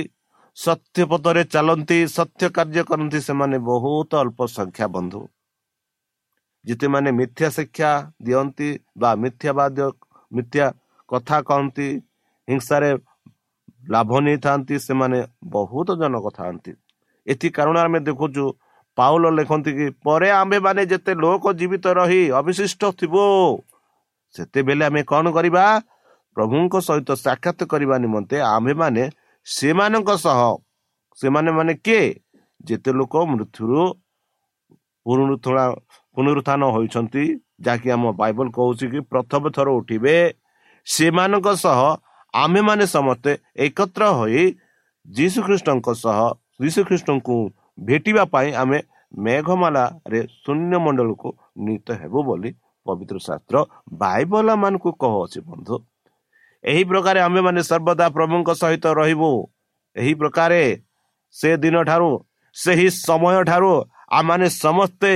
ସତ୍ୟ 0.57 1.03
ପଥରେ 1.11 1.43
ଚାଲନ୍ତି 1.53 1.99
ସତ୍ୟ 2.17 2.43
କାର୍ଯ୍ୟ 2.55 2.83
କରନ୍ତି 2.89 3.19
ସେମାନେ 3.27 3.57
ବହୁତ 3.69 4.11
ଅଳ୍ପ 4.23 4.39
ସଂଖ୍ୟା 4.57 4.87
ବନ୍ଧୁ। 4.95 5.21
ଯେତେମାନେ 6.65 7.09
ମିଥ୍ୟା 7.19 7.47
ଶିକ୍ଷା 7.49 7.91
ଦିଅନ୍ତି 8.21 8.69
ବା 8.97 9.09
ମିଥ୍ୟାବାଦ 9.23 9.77
ମିଥ୍ୟା 10.31 10.65
କଥା 11.09 11.37
କହନ୍ତି 11.47 11.87
ହିଂସାରେ 12.47 12.91
ଲାଭ 13.89 14.11
ନେଇଥାନ୍ତି 14.25 14.75
ସେମାନେ 14.79 15.19
ବହୁତ 15.53 15.89
ଜନକ 16.01 16.25
ଥାନ୍ତି 16.37 16.71
ଏଥି 17.27 17.47
କାରଣରେ 17.57 17.87
ଆମେ 17.87 17.99
ଦେଖୁଛୁ 18.07 18.43
ପାଉଲ 18.97 19.23
ଲେଖନ୍ତି 19.37 19.71
କି 19.77 19.85
ପରେ 20.05 20.29
ଆମ୍ଭେମାନେ 20.41 20.81
ଯେତେ 20.91 21.13
ଲୋକ 21.23 21.43
ଜୀବିତ 21.59 21.85
ରହି 21.99 22.21
ଅବିଶିଷ୍ଟ 22.39 22.81
ଥିବ 22.99 23.15
ସେତେବେଳେ 24.35 24.83
ଆମେ 24.89 25.01
କ'ଣ 25.11 25.25
କରିବା? 25.37 25.65
ପ୍ରଭୁଙ୍କ 26.37 26.73
ସହିତ 26.87 27.09
ସାକ୍ଷାତ 27.25 27.59
କରିବା 27.71 27.95
ନିମନ୍ତେ 28.03 28.37
ଆମ୍ଭେମାନେ 28.47 29.03
ସେମାନଙ୍କ 29.47 30.09
ସହ 30.25 30.39
ସେମାନେ 31.19 31.49
ମାନେ 31.57 31.73
କିଏ? 31.85 32.03
ଯେତେ 32.61 32.91
ଲୋକ 32.99 33.13
ମୃତ୍ୟୁରୁ 33.31 33.81
ପୁନରୁତ୍ଥାନ 36.17 36.61
ହୋଇଛନ୍ତି 36.75 37.23
ଯାହାକି 37.65 37.87
ଆମ 37.95 38.03
ବାଇବଲ 38.21 38.47
କହୁଛି 38.57 38.85
କି 38.93 38.99
ପ୍ରଥମ 39.11 39.43
ଥର 39.55 39.67
ଉଠିବେ 39.79 40.15
ସେମାନଙ୍କ 40.87 41.47
ସହ 41.63 41.79
ଆମ୍ଭେମାନେ 42.33 42.85
ସମସ୍ତେ 42.95 43.31
ଏକତ୍ର 43.65 44.03
ହୋଇ 44.19 44.43
ଯୀଶୁଖ୍ରୀଷ୍ଟଙ୍କ 45.05 45.87
ସହ 46.03 46.19
ଯୀଶୁଖ୍ରୀଷ୍ଟଙ୍କୁ 46.63 47.35
ଭେଟିବା 47.87 48.23
ପାଇଁ 48.33 48.49
ଆମେ 48.61 48.79
ମେଘମାଲାରେ 49.25 50.19
ଶୂନ୍ୟ 50.43 50.73
ମଣ୍ଡଳକୁ 50.85 51.29
ନୀତ 51.65 51.87
ହେବୁ 52.01 52.19
ବୋଲି 52.27 52.49
ପବିତ୍ର 52.85 53.17
ଶାସ୍ତ୍ର 53.27 53.55
ବାଇବଲ 54.01 54.47
ମାନଙ୍କୁ 54.63 54.89
କହୁଅଛି 55.01 55.39
ବନ୍ଧୁ। 55.49 55.75
ଏହି 56.63 56.83
ପ୍ରକାରେ 56.83 57.19
ଆମ୍ଭେମାନେ 57.27 57.61
ସର୍ବଦା 57.69 58.05
ପ୍ରଭୁଙ୍କ 58.17 58.49
ସହିତ 58.61 58.85
ରହିବୁ। 58.99 59.31
ଏହି 59.95 60.13
ପ୍ରକାରେ 60.21 60.61
ସେ 61.35 61.49
ଦିନ 61.63 61.75
ଠାରୁ 61.89 62.09
ସେହି 62.55 62.87
ସମୟ 63.07 63.37
ଠାରୁ 63.49 63.71
ଆମମାନେ 64.17 64.47
ସମସ୍ତେ 64.63 65.11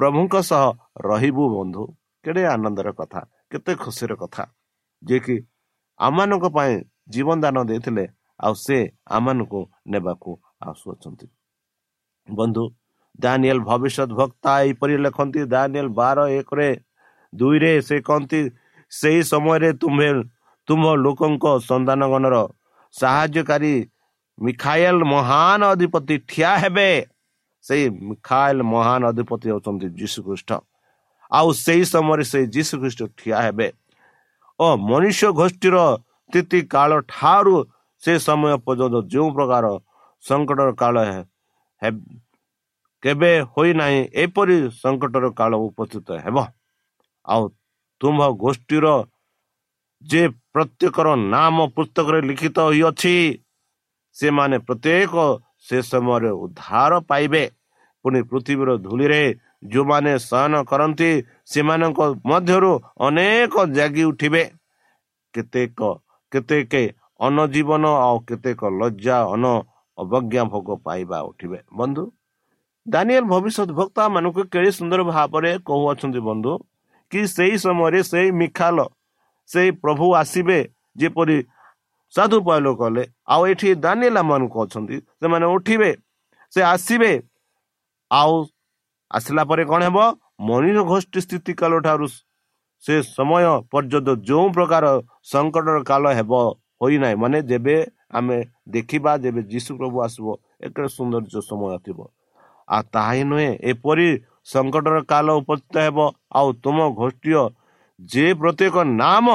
ପ୍ରଭୁଙ୍କ 0.00 0.34
ସହ 0.50 0.64
ରହିବୁ 1.06 1.44
ବନ୍ଧୁ। 1.54 1.84
କେଡ଼େ 2.24 2.42
ଆନନ୍ଦର 2.54 2.88
କଥା 3.00 3.20
କେତେ 3.52 3.72
ଖୁସିର 3.82 4.12
କଥା। 4.22 4.44
ଯିଏକି 5.02 5.36
ଆମମାନଙ୍କ 6.00 6.44
ପାଇଁ 6.56 6.74
ଜୀବନ 7.12 7.36
ଦାନ 7.44 7.56
ଦେଇଥିଲେ 7.70 8.04
ଆଉ 8.40 8.54
ସେ 8.64 8.78
ଆମମାନଙ୍କୁ 9.16 9.60
ନେବାକୁ 9.92 10.30
ଆସୁଅଛନ୍ତି। 10.70 11.26
ବନ୍ଧୁ 12.28 12.64
ଦାନିଏଲ 13.18 13.58
ଭବିଷ୍ୟତ 13.68 14.10
ଭକ୍ତା 14.20 14.52
ଏହିପରି 14.64 14.94
ଲେଖନ୍ତି 15.04 15.40
ଦାନିଏଲ 15.54 15.88
ବାର 16.00 16.18
ଏକରେ 16.38 16.68
ଦୁଇରେ 17.32 17.72
ସେ 17.88 17.96
କହନ୍ତି 18.08 18.40
ସେହି 18.92 19.20
ସମୟରେ 19.32 19.70
ତୁମ୍ଭେ 19.82 20.10
ତୁମ୍ଭ 20.68 20.86
ଲୋକଙ୍କ 21.04 21.44
ସନ୍ତାନଗଣର 21.68 22.36
ସାହାଯ୍ୟକାରୀ 22.94 23.74
ମିଖାଏଲ 24.38 24.98
ମହାନ 25.12 25.60
ଅଧିପତି 25.74 26.16
ଠିଆ 26.28 26.52
ହେବେ। 26.62 26.90
ସେଇ 27.64 27.84
ମିଖାଏଲ 28.08 28.58
ମହାନ 28.72 29.02
ଅଧିପତି 29.12 29.46
ହେଉଛନ୍ତି 29.50 29.86
ଯୀଶୁଖ୍ରୀଷ୍ଟ। 29.98 30.50
ଆଉ 31.30 31.48
ସେହି 31.64 31.84
ସମୟରେ 31.92 32.24
ସେଇ 32.32 32.44
ଯୀଶୁଖ୍ରୀଷ୍ଟ 32.54 33.00
ଠିଆ 33.18 33.38
ହେବେ। 33.46 33.68
ଓ 34.60 34.66
ମନୁଷ୍ୟ 34.90 35.28
ଗୋଷ୍ଠୀର 35.40 35.76
ସ୍ଥିତି 36.24 36.58
କାଳ 36.74 36.90
ଠାରୁ 37.12 37.54
ସେ 38.02 38.12
ସମୟ 38.26 38.52
ପର୍ଯ୍ୟନ୍ତ 38.66 38.96
ଯେଉଁ 39.12 39.28
ପ୍ରକାର 39.36 39.64
ସଙ୍କଟର 40.24 40.68
କାଳ 40.82 40.96
କେବେ 43.02 43.32
ହୋଇନାହିଁ 43.52 44.00
ଏପରି 44.22 44.56
ସଙ୍କଟର 44.82 45.24
କାଳ 45.38 45.52
ଉପସ୍ଥିତ 45.68 46.08
ହେବ। 46.24 46.36
ଆଉ 47.26 47.42
ତୁମ୍ଭ 48.00 48.20
ଗୋଷ୍ଠୀର 48.42 48.86
ଯେ 50.02 50.22
ପ୍ରତ୍ୟେକର 50.52 51.08
ନାମ 51.34 51.56
ପୁସ୍ତକରେ 51.76 52.18
ଲିଖିତ 52.28 52.56
ହୋଇଅଛି 52.68 53.14
ସେମାନେ 54.16 54.56
ପ୍ରତ୍ୟେକ 54.66 55.14
ସେ 55.66 55.78
ସମୟରେ 55.90 56.30
ଉଦ୍ଧାର 56.42 56.92
ପାଇବେ। 57.10 57.44
ପୁଣି 58.04 58.20
ପୃଥିବୀର 58.30 58.70
ଧୂଳିରେ 58.84 59.22
ଯେଉଁମାନେ 59.70 60.12
ଶୟନ 60.28 60.54
କରନ୍ତି 60.70 61.10
ସେମାନଙ୍କ 61.52 62.00
ମଧ୍ୟରୁ 62.30 62.72
ଅନେକ 63.06 63.54
ଜାଗି 63.76 64.04
ଉଠିବେ। 64.10 64.42
କେତେକ 65.34 65.78
କେତେକ 66.32 66.72
ଅନଜୀବନ 67.20 67.84
ଆଉ 68.06 68.16
କେତେକ 68.28 68.60
ଲଜ୍ଜା 68.80 69.16
ଅନ 69.34 69.44
ଅବଜ୍ଞା 69.98 70.42
ଭୋଗ 70.52 70.68
ପାଇବା 70.84 71.18
ଉଠିବେ। 71.30 71.58
ବନ୍ଧୁ 71.72 72.04
ଦାନିଏଲ 72.86 73.24
ଭବିଷ୍ୟତ 73.32 73.70
ଭକ୍ତା 73.78 74.02
ମାନଙ୍କୁ 74.14 74.42
କେଡ଼େ 74.52 74.70
ସୁନ୍ଦର 74.78 75.00
ଭାବରେ 75.12 75.52
କହୁଅଛନ୍ତି 75.68 76.20
ବନ୍ଧୁ 76.28 76.52
କି 77.12 77.20
ସେଇ 77.36 77.54
ସମୟରେ 77.64 78.00
ସେଇ 78.10 78.28
ମିଖାଲ 78.40 78.78
ସେଇ 79.50 79.68
ପ୍ରଭୁ 79.82 80.06
ଆସିବେ 80.20 80.58
ଯେପରି 80.96 81.36
ସାଧୁ 82.13 82.37
ପୟଲ 82.47 82.67
କଲେ 82.79 83.03
ଆଉ 83.27 83.41
ଏଠି 83.51 83.69
ଦାନିଏଲ 83.83 84.17
ମାନଙ୍କୁ 84.25 84.57
ଅଛନ୍ତି 84.63 84.97
ସେମାନେ 85.19 85.45
ଉଠିବେ 85.55 85.91
ସେ 86.53 86.61
ଆସିବେ 86.65 87.11
ଆଉ 88.11 88.35
ଆସିଲା 89.11 89.43
ପରେ 89.49 89.63
କ'ଣ 89.65 89.81
ହେବ 89.87 89.99
ମଣିଷ 90.43 90.77
ଗୋଷ୍ଠୀ 90.91 91.19
ସ୍ଥିତି 91.25 91.51
କାଳ 91.59 91.73
ଠାରୁ 91.85 92.07
ସେ 92.83 92.95
ସମୟ 93.07 93.45
ପର୍ଯ୍ୟନ୍ତ 93.71 94.09
ଯେଉଁ 94.27 94.47
ପ୍ରକାର 94.55 94.85
ସଙ୍କଟର 95.31 95.77
କାଳ 95.83 96.03
ହେବ 96.17 96.31
ହୋଇନାହିଁ 96.81 97.15
ମାନେ 97.15 97.37
ଯେବେ 97.49 97.75
ଆମେ 98.17 98.37
ଦେଖିବା 98.69 99.11
ଯେବେ 99.23 99.41
ଯୀଶୁ 99.51 99.71
ପ୍ରଭୁ 99.79 99.97
ଆସିବ 100.07 100.27
ଏକ 100.61 100.75
ସୌନ୍ଦର୍ଯ୍ୟ 100.87 101.41
ସମୟ 101.41 101.77
ଥିବ 101.85 101.99
ଆଉ 102.67 102.83
ତାହା 102.93 103.11
ହିଁ 103.11 103.23
ନୁହେଁ 103.31 103.49
ଏପରି 103.71 104.07
ସଙ୍କଟର 104.51 104.97
କାଳ 105.11 105.27
ଉପସ୍ଥିତ 105.41 105.75
ହେବ 105.85 105.97
ଆଉ 106.33 106.47
ତୁମ 106.63 106.77
ଗୋଷ୍ଠୀୟ 106.99 107.41
ଯେ 108.09 108.25
ପ୍ରତ୍ୟେକ 108.39 108.75
ନାମ 108.93 109.27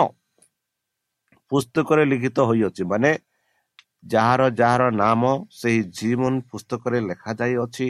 ପୁସ୍ତକରେ 1.56 2.04
ଲିଖିତ 2.06 2.48
ହୋଇଅଛି 2.50 2.88
ମାନେ 2.92 3.12
ଯାହାର 4.08 4.50
ଯାହାର 4.56 4.90
ନାମ 4.96 5.32
ସେହି 5.54 5.82
ଜୀବନ 5.98 6.34
ପୁସ୍ତକରେ 6.52 7.00
ଲେଖାଯାଇଅଛି 7.06 7.88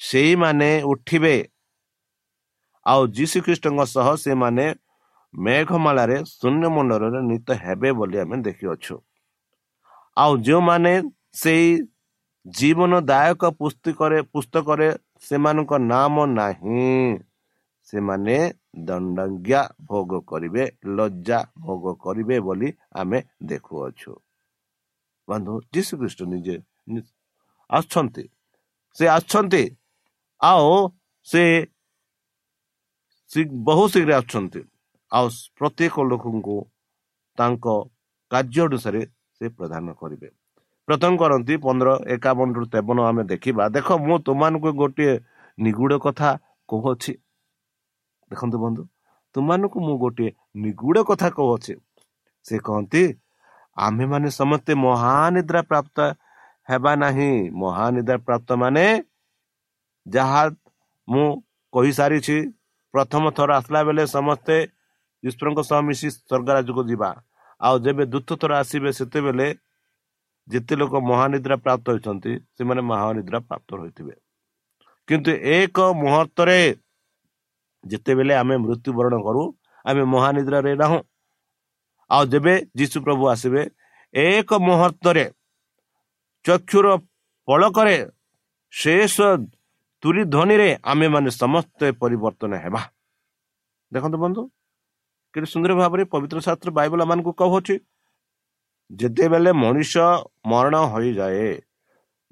ସେଇମାନେ 0.00 0.70
ଉଠିବେ 0.84 1.36
ଆଉ 2.86 3.02
ଯୀଶୁ 3.12 3.42
ଖ୍ରୀଷ୍ଟଙ୍କ 3.44 3.86
ସହ 3.88 4.08
ସେମାନେ 4.18 4.66
ମେଘମାଳାରେ 5.34 6.16
ଶୂନ୍ୟ 6.30 6.70
ମଣ୍ଡଳରେ 6.74 7.20
ନୀତ 7.24 7.48
ହେବେ 7.60 7.90
ବୋଲି 7.98 8.16
ଆମେ 8.18 8.36
ଦେଖିଅଛୁ 8.42 8.94
ଆଉ 10.16 10.32
ଯେଉଁମାନେ 10.46 10.92
ସେଇ 11.34 11.68
ଜୀବନଦାୟକ 12.46 13.42
ପୁସ୍ତକରେ 13.58 14.18
ପୁସ୍ତକରେ 14.32 14.88
ସେମାନଙ୍କ 15.22 15.72
ନାମ 15.84 16.26
ନାହିଁ 16.32 16.82
ସେମାନେ 17.88 18.36
ଦଣ୍ଡାଜ୍ଞା 18.88 19.60
ଭୋଗ 19.88 20.20
କରିବେ 20.30 20.64
ଲଜ୍ଜା 20.98 21.38
ଭୋଗ 21.64 21.84
କରିବେ 22.04 22.36
ବୋଲି 22.46 22.68
ଆମେ 23.00 23.18
ଦେଖୁଅଛୁ। 23.50 24.12
ବନ୍ଧୁ 25.28 25.52
ଯୀଶୁ 25.74 25.92
ଖ୍ରୀଷ୍ଟ 26.00 26.20
ନିଜେ 26.32 26.56
ଆସୁଛନ୍ତି। 27.70 28.24
ସେ 28.96 29.04
ଆସୁଛନ୍ତି। 29.08 29.62
ଆଉ 30.40 30.70
ସେ 31.28 31.42
ବହୁ 33.66 33.84
ଶୀଘ୍ର 33.92 34.10
ଆସୁଛନ୍ତି। 34.20 34.60
ଆଉ 35.12 35.26
ପ୍ରତ୍ୟେକ 35.58 35.94
ଲୋକଙ୍କୁ 36.10 36.56
ତାଙ୍କ 37.38 37.66
କାର୍ଯ୍ୟ 38.30 38.60
ଅନୁସାରେ 38.66 39.02
ସେ 39.36 39.44
ପ୍ରଦାନ 39.58 39.86
କରିବେ। 40.00 40.28
ପ୍ରଥମ 40.88 41.12
କରନ୍ତି 41.16 41.54
ପନ୍ଦର 41.64 41.88
ଏକାବନରୁ 42.14 42.64
ତେବନ 42.72 42.98
ଆମେ 43.10 43.22
ଦେଖିବା। 43.32 43.64
ଦେଖ 43.76 43.88
ମୁଁ 44.06 44.16
ତୁମମାନଙ୍କୁ 44.26 44.70
ଗୋଟିଏ 44.80 45.12
ନିଗୁଡ଼ 45.58 45.94
କଥା 46.06 46.30
କହୁଅଛି। 46.68 47.12
ଦେଖନ୍ତୁ 48.30 48.56
ବନ୍ଧୁ 48.64 48.82
ତୁମମାନଙ୍କୁ 49.34 49.78
ମୁଁ 49.86 49.94
ଗୋଟିଏ 50.02 50.30
ନିଗୁଡ଼ 50.62 50.98
କଥା 51.10 51.28
କହୁଅଛି। 51.36 51.74
ସେ 52.46 52.56
କହନ୍ତି 52.66 53.02
ଆମ୍ଭେମାନେ 53.76 54.28
ସମସ୍ତେ 54.40 54.72
ମହାନିଦ୍ରା 54.86 55.60
ପ୍ରାପ୍ତ 55.70 55.98
ହେବା 56.68 56.92
ନାହିଁ। 57.02 57.32
ମହାନିଦ୍ରା 57.62 58.16
ପ୍ରାପ୍ତ 58.26 58.48
ମାନେ 58.62 58.84
ଯାହା 60.06 60.42
ମୁଁ 61.08 61.26
କହିସାରିଛି 61.72 62.36
ପ୍ରଥମ 62.94 63.22
ଥର 63.36 63.48
ଆସିଲା 63.58 63.80
ବେଳେ 63.88 64.04
ସମସ୍ତେ 64.16 64.56
ଈଶ୍ୱରଙ୍କ 65.22 65.60
ସହ 65.70 65.80
ମିଶି 65.88 66.08
ସ୍ୱର୍ଗରାଜକୁ 66.10 66.82
ଯିବା। 66.90 67.10
ଆଉ 67.60 67.76
ଯେବେ 67.84 68.04
ଦ୍ୱିତୀୟ 68.12 68.34
ଥର 68.40 68.52
ଆସିବେ 68.62 68.90
ସେତେବେଳେ 68.98 69.46
ଯେତେ 70.48 70.74
ଲୋକ 70.80 70.92
ମହାନିଦ୍ରା 71.10 71.56
ପ୍ରାପ୍ତ 71.64 71.86
ହୋଇଛନ୍ତି 71.92 72.32
ସେମାନେ 72.56 72.82
ମହାନିଦ୍ରା 72.90 73.38
ପ୍ରାପ୍ତ 73.48 73.68
ହୋଇଥିବେ। 73.80 74.14
କିନ୍ତୁ 75.08 75.32
ଏକ 75.58 75.76
ମୁହୂର୍ତ୍ତରେ 76.02 76.58
ଯେତେବେଳେ 77.90 78.34
ଆମେ 78.42 78.54
ମୃତ୍ୟୁବରଣ 78.64 79.14
କରୁ 79.26 79.42
ଆମେ 79.84 80.02
ମହାନିଦ୍ରାରେ 80.12 80.72
ନାହୁଁ। 80.82 81.00
ଆଉ 82.10 82.22
ଯେବେ 82.32 82.54
ଯୀଶୁ 82.78 82.96
ପ୍ରଭୁ 83.04 83.24
ଆସିବେ 83.34 83.62
ଏକ 84.14 84.50
ମୁହୂର୍ତ୍ତରେ 84.68 85.24
ଚକ୍ଷୁର 86.44 86.86
ପଳକରେ 87.48 87.96
ଶେଷ 88.72 89.16
ତୁରି 90.02 90.22
ଧ୍ୱନିରେ 90.34 90.68
ଆମେମାନେ 90.92 91.30
ସମସ୍ତେ 91.42 91.86
ପରିବର୍ତ୍ତନ 92.02 92.52
ହେବା। 92.64 92.80
ଦେଖନ୍ତୁ 93.92 94.18
ବନ୍ଧୁ 94.24 94.42
କେତେ 95.34 95.46
ସୁନ୍ଦର 95.52 95.72
ଭାବରେ 95.80 96.02
ପବିତ୍ର 96.12 96.38
ଶାସ୍ତ୍ର 96.46 96.68
ବାଇବଲ 96.78 97.00
ମାନଙ୍କୁ 97.10 97.32
କହୁଅଛି 97.40 97.74
ଯେତେବେଳେ 98.90 99.50
ମଣିଷ 99.64 99.94
ମରଣ 100.50 100.74
ହୋଇଯାଏ 100.92 101.48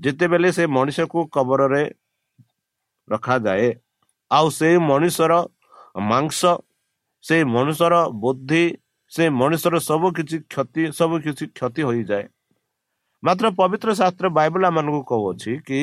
ଯେତେବେଳେ 0.00 0.48
ସେ 0.56 0.64
ମଣିଷକୁ 0.76 1.18
କବରରେ 1.34 1.82
ରଖାଯାଏ 3.08 3.68
ଆଉ 4.36 4.46
ସେଇ 4.58 4.76
ମଣିଷର 4.90 5.32
ମାଂସ 6.10 6.40
ସେଇ 7.24 7.42
ମଣିଷର 7.54 7.94
ବୁଦ୍ଧି 8.22 8.64
ସେ 9.12 9.24
ମଣିଷର 9.40 9.74
ସବୁ 9.88 10.08
କିଛି 10.16 10.36
କ୍ଷତି 10.52 10.82
ସବୁ 10.98 11.16
କିଛି 11.24 11.44
କ୍ଷତି 11.56 11.82
ହୋଇଯାଏ। 11.88 12.24
ମାତ୍ର 13.22 13.46
ପବିତ୍ର 13.58 13.88
ଶାସ୍ତ୍ର 14.00 14.26
ବାଇବଲ 14.38 14.64
ମାନଙ୍କୁ 14.76 15.00
କହୁଅଛି 15.10 15.52
କି 15.68 15.80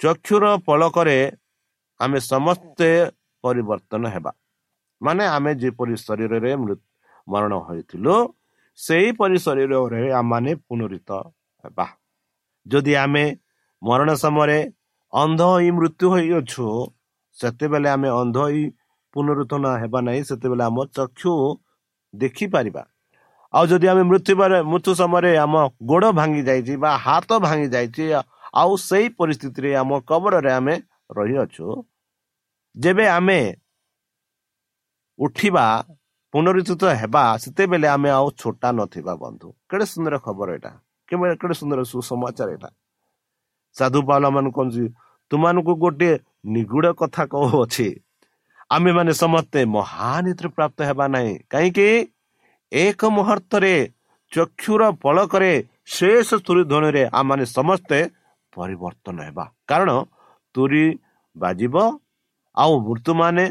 ଚକ୍ଷୁର 0.00 0.44
ପଳକରେ 0.66 1.18
ଆମେ 2.00 2.18
ସମସ୍ତେ 2.32 2.88
ପରିବର୍ତ୍ତନ 3.44 4.02
ହେବା। 4.14 4.32
ମାନେ 5.00 5.24
ଆମେ 5.36 5.50
ଯେପରି 5.62 5.94
ଶରୀରରେ 6.06 6.52
ମରଣ 7.28 7.52
ହୋଇଥିଲୁ 7.66 8.14
ସେହିପରି 8.78 9.38
ଶରୀରରେ 9.46 10.02
ଆମମାନେ 10.20 10.50
ପୁନରିତ 10.66 11.10
ହେବା। 11.64 11.86
ଯଦି 12.66 12.92
ଆମେ 13.04 13.24
ମରଣ 13.82 14.08
ସମୟରେ 14.24 14.58
ଅନ୍ଧ 15.12 15.40
ହୋଇ 15.52 15.68
ମୃତ୍ୟୁ 15.78 16.06
ହୋଇଅଛୁ 16.14 16.66
ସେତେବେଳେ 17.38 17.88
ଆମେ 17.94 18.08
ଅନ୍ଧ 18.20 18.36
ହୋଇ 18.44 18.62
ପୁନରୁତ୍ନ 19.14 19.64
ହେବା 19.82 20.00
ନାହିଁ 20.06 20.22
ସେତେବେଳେ 20.30 20.64
ଆମ 20.68 20.78
ଚକ୍ଷୁ 20.96 21.32
ଦେଖିପାରିବା। 22.14 22.82
ଆଉ 23.54 23.64
ଯଦି 23.70 23.86
ଆମେ 23.92 24.02
ମୃତ୍ୟୁ 24.10 24.32
ମୃତ୍ୟୁ 24.72 24.92
ସମୟରେ 25.00 25.30
ଆମ 25.44 25.54
ଗୋଡ଼ 25.90 26.04
ଭାଙ୍ଗି 26.18 26.42
ଯାଇଛି 26.48 26.74
ବା 26.82 26.90
ହାତ 27.06 27.30
ଭାଙ୍ଗି 27.44 27.68
ଯାଇଛି 27.74 28.04
ଆଉ 28.60 28.72
ସେଇ 28.88 29.06
ପରିସ୍ଥିତିରେ 29.18 29.70
ଆମ 29.82 29.90
କବରରେ 30.08 30.50
ଆମେ 30.58 30.74
ରହିଅଛୁ 31.16 31.66
ଯେବେ 32.74 33.06
ଆମେ 33.18 33.40
ଉଠିବା 35.18 35.66
ପୁନରୁଚିତ 36.34 36.82
ହେବା 37.00 37.24
ସେତେବେଳେ 37.42 37.88
ଆମେ 37.96 38.10
ଆଉ 38.18 38.26
ଛୋଟା 38.40 38.68
ନଥିବା 38.78 39.12
ବନ୍ଧୁ। 39.22 39.48
କେଡ଼େ 39.70 39.86
ସୁନ୍ଦର 39.92 40.14
ଖବର 40.24 40.48
ଏଇଟା। 40.56 40.72
କେଡ଼େ 41.08 41.54
ସୁନ୍ଦର 41.60 41.80
ସୁସମାଚାର 41.92 42.48
ଏଇଟା। 42.54 42.70
ସାଧୁ 43.76 44.00
ପାଲ 44.08 44.24
ମାନ 44.34 44.46
କହୁଛି 44.56 44.84
ତୁମମାନଙ୍କୁ 45.30 45.72
ଗୋଟିଏ 45.82 46.14
ନିଗୁଡ଼ 46.46 46.88
କଥା 47.00 47.22
କହୁଅଛି 47.32 47.88
ଆମେମାନେ 48.70 49.12
ସମସ୍ତେ 49.12 49.60
ମହାନିତ୍ର 49.76 50.46
ପ୍ରାପ୍ତ 50.48 50.78
ହେବା 50.88 51.06
ନାହିଁ। 51.08 51.32
କାହିଁକି? 51.52 51.88
ଏକ 52.72 53.00
ମୁହୂର୍ତ୍ତରେ 53.16 53.74
ଚକ୍ଷୁର 54.32 54.82
ପଳକରେ 55.02 55.52
ଶେଷ 55.86 56.28
ତୁରି 56.46 56.62
ଧ୍ୱନିରେ 56.70 57.02
ଆମମାନେ 57.18 57.44
ସମସ୍ତେ 57.46 57.98
ପରିବର୍ତ୍ତନ 58.52 59.16
ହେବା। 59.22 59.44
କାରଣ 59.70 59.90
ତୁରି 60.54 60.84
ବାଜିବ 61.36 61.76
ଆଉ 62.56 62.72
ମୃତ୍ୟୁମାନେ 62.86 63.44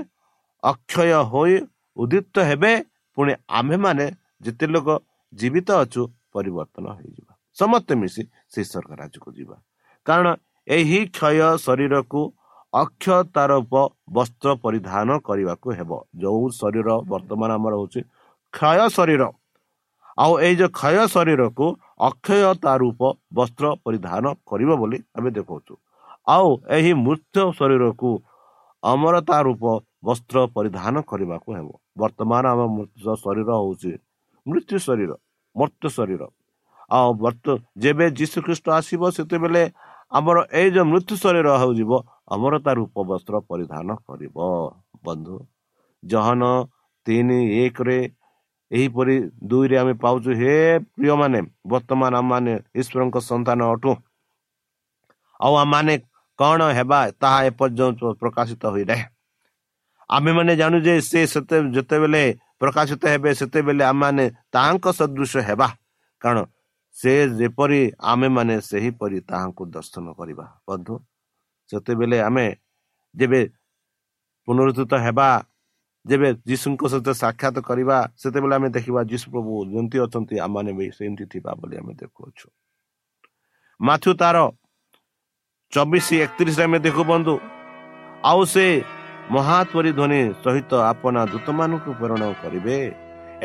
ଅକ୍ଷୟ 0.64 1.12
ହୋଇ 1.32 1.54
ଉଦିତ 1.98 2.36
ହେବେ। 2.40 2.74
ପୁଣି 3.18 3.34
ଆମ୍ଭେମାନେ 3.50 4.06
ଯେତେ 4.42 4.66
ଲୋକ 4.68 4.88
ଜୀବିତ 5.34 5.70
ଅଛୁ 5.84 6.02
ପରିବର୍ତ୍ତନ 6.34 6.86
ହେଇଯିବା। 6.98 7.34
ସମସ୍ତେ 7.58 7.94
ମିଶି 7.96 8.22
ସେଇ 8.54 8.66
ସ୍ୱର୍ଗ 8.72 8.92
ରାଜକୁ 9.02 9.30
ଯିବା। 9.38 9.58
କାରଣ 10.06 10.28
ଏହି 10.68 11.00
କ୍ଷୟ 11.16 11.48
ଶରୀରକୁ 11.66 12.22
ଅକ୍ଷତାର 12.82 13.52
ବସ୍ତ୍ର 14.16 14.50
ପରିଧାନ 14.64 15.10
କରିବାକୁ 15.28 15.68
ହେବ। 15.78 15.92
ଯୋଉ 16.24 16.44
ଶରୀର 16.60 16.90
ବର୍ତ୍ତମାନ 17.12 17.50
ଆମର 17.58 17.74
ହଉଛି 17.80 18.02
କ୍ଷୟ 18.54 18.88
ଶରୀର। 18.98 19.24
ଆଉ 20.24 20.32
ଏଇ 20.48 20.56
ଯୋଉ 20.60 20.70
କ୍ଷୟ 20.80 21.04
ଶରୀରକୁ 21.16 21.66
ଅକ୍ଷୟତା 22.10 22.72
ରୂପ 22.84 23.02
ବସ୍ତ୍ର 23.38 23.66
ପରିଧାନ 23.86 24.24
କରିବ 24.50 24.70
ବୋଲି 24.82 24.98
ଆମେ 25.18 25.30
ଦେଖାଉଛୁ। 25.38 25.74
ଆଉ 26.36 26.50
ଏହି 26.78 26.92
ମୃତ୍ୟୁ 27.06 27.44
ଶରୀରକୁ 27.60 28.10
ଅମରତା 28.84 29.38
ରୂପ 29.48 29.64
ବସ୍ତ୍ର 30.08 30.38
ପରିଧାନ 30.56 30.96
କରିବାକୁ 31.10 31.50
ହେବ। 31.58 31.68
ବର୍ତ୍ତମାନ 32.02 32.44
ଆମ 32.54 32.62
ଶରୀର 33.24 33.50
ହଉଛି 33.62 33.92
ମୃତ୍ୟୁ 34.46 34.78
ଶରୀର 34.88 35.12
ମର୍ତ୍ତ୍ୟ 35.56 35.88
ଶରୀର। 35.98 36.22
ଆଉ 36.92 37.10
ଯେବେ 37.84 38.06
ଯୀଶୁ 38.20 38.38
ଖ୍ରୀଷ୍ଟ 38.46 38.66
ଆସିବ 38.80 39.02
ସେତେବେଳେ 39.16 39.64
ଆମର 40.18 40.38
ଏଇ 40.60 40.70
ଯୋଉ 40.76 40.86
ମୃତ୍ୟୁ 40.92 41.14
ଶରୀର 41.24 41.48
ହେଉଯିବ 41.62 41.92
ଅମରତା 42.28 42.72
ରୂପ 42.74 42.96
ବସ୍ତ୍ର 43.10 43.36
ପରିଧାନ 43.50 43.88
କରିବ 44.08 44.38
ବନ୍ଧୁ। 45.06 45.36
ଜହନ 46.04 46.42
ତିନି 47.06 47.40
ଏକରେ 47.64 48.00
ଏହିପରି 48.72 49.16
ଦୁଇରେ 49.50 49.76
ଆମେ 49.78 49.94
ପାଉଛୁ 50.04 50.32
ହେ 50.42 50.56
ପ୍ରିୟମାନେ 50.96 51.40
ବର୍ତ୍ତମାନ 51.68 52.12
ଆମମାନେ 52.16 52.54
ଈଶ୍ୱରଙ୍କ 52.76 53.18
ସନ୍ତାନ 53.30 53.60
ଅଟୁ। 53.74 53.92
ଆଉ 55.40 55.54
ଆମମାନେ 55.56 55.94
କ'ଣ 56.40 56.60
ହେବା 56.78 57.00
ତାହା 57.22 57.40
ଏପର୍ଯ୍ୟନ୍ତ 57.50 58.02
ପ୍ରକାଶିତ 58.22 58.64
ହୋଇନାହିଁ। 58.66 59.06
ଆମେମାନେ 60.10 60.54
ଜାଣୁ 60.62 60.78
ଯେ 60.86 60.94
ସେ 61.02 61.20
ସେତେ 61.34 61.58
ଯେତେବେଳେ 61.76 62.24
ପ୍ରକାଶିତ 62.60 63.04
ହେବେ 63.14 63.30
ସେତେବେଳେ 63.40 63.84
ଆମେମାନେ 63.92 64.26
ତାହାଙ୍କ 64.54 64.86
ସଦୃଶ 65.00 65.34
ହେବା। 65.48 65.68
କାରଣ 66.22 66.40
ସେ 66.96 67.14
ଯେପରି 67.40 67.82
ଆମେମାନେ 68.12 68.56
ସେହିପରି 68.62 69.18
ତାହାଙ୍କୁ 69.30 69.64
ଦର୍ଶନ 69.76 70.06
କରିବା। 70.20 70.46
ବନ୍ଧୁ 70.68 70.94
ସେତେବେଳେ 71.70 72.18
ଆମେ 72.28 72.48
ଯେବେ 73.16 73.42
ପୁନରୁଦ୍ଧିତ 74.48 74.94
ହେବା 75.06 75.30
ଯେବେ 76.06 76.30
ଯୀଶୁଙ୍କ 76.50 76.82
ସହିତ 76.94 77.10
ସାକ୍ଷାତ 77.24 77.58
କରିବା 77.70 77.98
ସେତେବେଳେ 78.22 78.54
ଆମେ 78.58 78.70
ଦେଖିବା 78.78 79.02
ଯୀଶୁ 79.12 79.28
ପ୍ରଭୁ 79.34 79.54
ଯେମିତି 79.74 79.98
ଅଛନ୍ତି 80.06 80.36
ଆମମାନେ 80.46 80.72
ବି 80.78 80.86
ସେମିତି 80.98 81.26
ଥିବା 81.34 81.52
ବୋଲି 81.60 81.76
ଆମେ 81.82 81.94
ଦେଖୁଅଛୁ। 82.02 82.48
ମାଥୁ 83.80 84.12
ତାର 84.22 84.38
ଚବିଶ 85.74 86.08
ଏକତିରିଶରେ 86.26 86.66
ଆମେ 86.68 86.80
ଦେଖୁ 86.86 87.04
ବନ୍ଧୁ 87.12 87.34
ଆଉ 88.30 88.42
ସେ 88.54 88.68
ମହାତ୍ପରି 89.36 89.92
ଧ୍ୱନି 89.98 90.22
ସହିତ 90.44 90.72
ଆପଣା 90.92 91.22
ଦୂତମାନଙ୍କୁ 91.34 91.92
ପ୍ରେରଣ 92.00 92.24
କରିବେ 92.42 92.78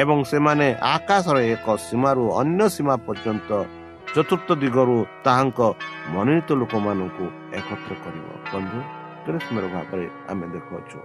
ଏବଂ 0.02 0.18
ସେମାନେ 0.30 0.66
ଆକାଶର 0.94 1.37
ଏକ 1.54 1.66
ସୀମାରୁ 1.87 2.24
ଅନ୍ୟ 2.40 2.62
ସୀମା 2.74 2.94
ପର୍ଯ୍ୟନ୍ତ 3.06 3.50
ଚତୁର୍ଥ 4.14 4.49
ଦିଗରୁ 4.62 4.96
ତାହାଙ୍କ 5.25 5.61
ମନୋନୀତ 6.14 6.49
ଲୋକମାନଙ୍କୁ 6.61 7.27
ଏକତ୍ର 7.59 7.92
କରିବ 8.05 8.27
ବନ୍ଧୁ 8.53 8.79
କେତେ 9.25 9.38
ସୁନ୍ଦର 9.46 9.66
ଭାବରେ 9.75 10.07
ଆମେ 10.31 10.46
ଦେଖୁଅଛୁ। 10.55 10.99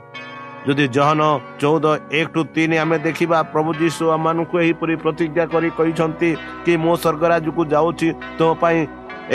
ଯଦି 0.66 0.86
ଜହନ 0.96 1.22
ଚଉଦ 1.62 1.86
ଏକ 2.20 2.28
ଟୁ 2.34 2.42
ତିନି 2.56 2.76
ଆମେ 2.84 2.98
ଦେଖିବା 3.08 3.38
ପ୍ରଭୁ 3.54 3.70
ଯୀଶୁ 3.82 4.04
ଆମମାନଙ୍କୁ 4.16 4.56
ଏହିପରି 4.66 4.94
ପ୍ରତିଜ୍ଞା 5.04 5.46
କରି 5.54 5.70
କହିଛନ୍ତି 5.78 6.30
କି 6.66 6.74
ମୁଁ 6.84 6.94
ସ୍ୱର୍ଗରାଜକୁ 7.04 7.62
ଯାଉଛି 7.74 8.10
ତୁମ 8.38 8.50
ପାଇଁ 8.62 8.80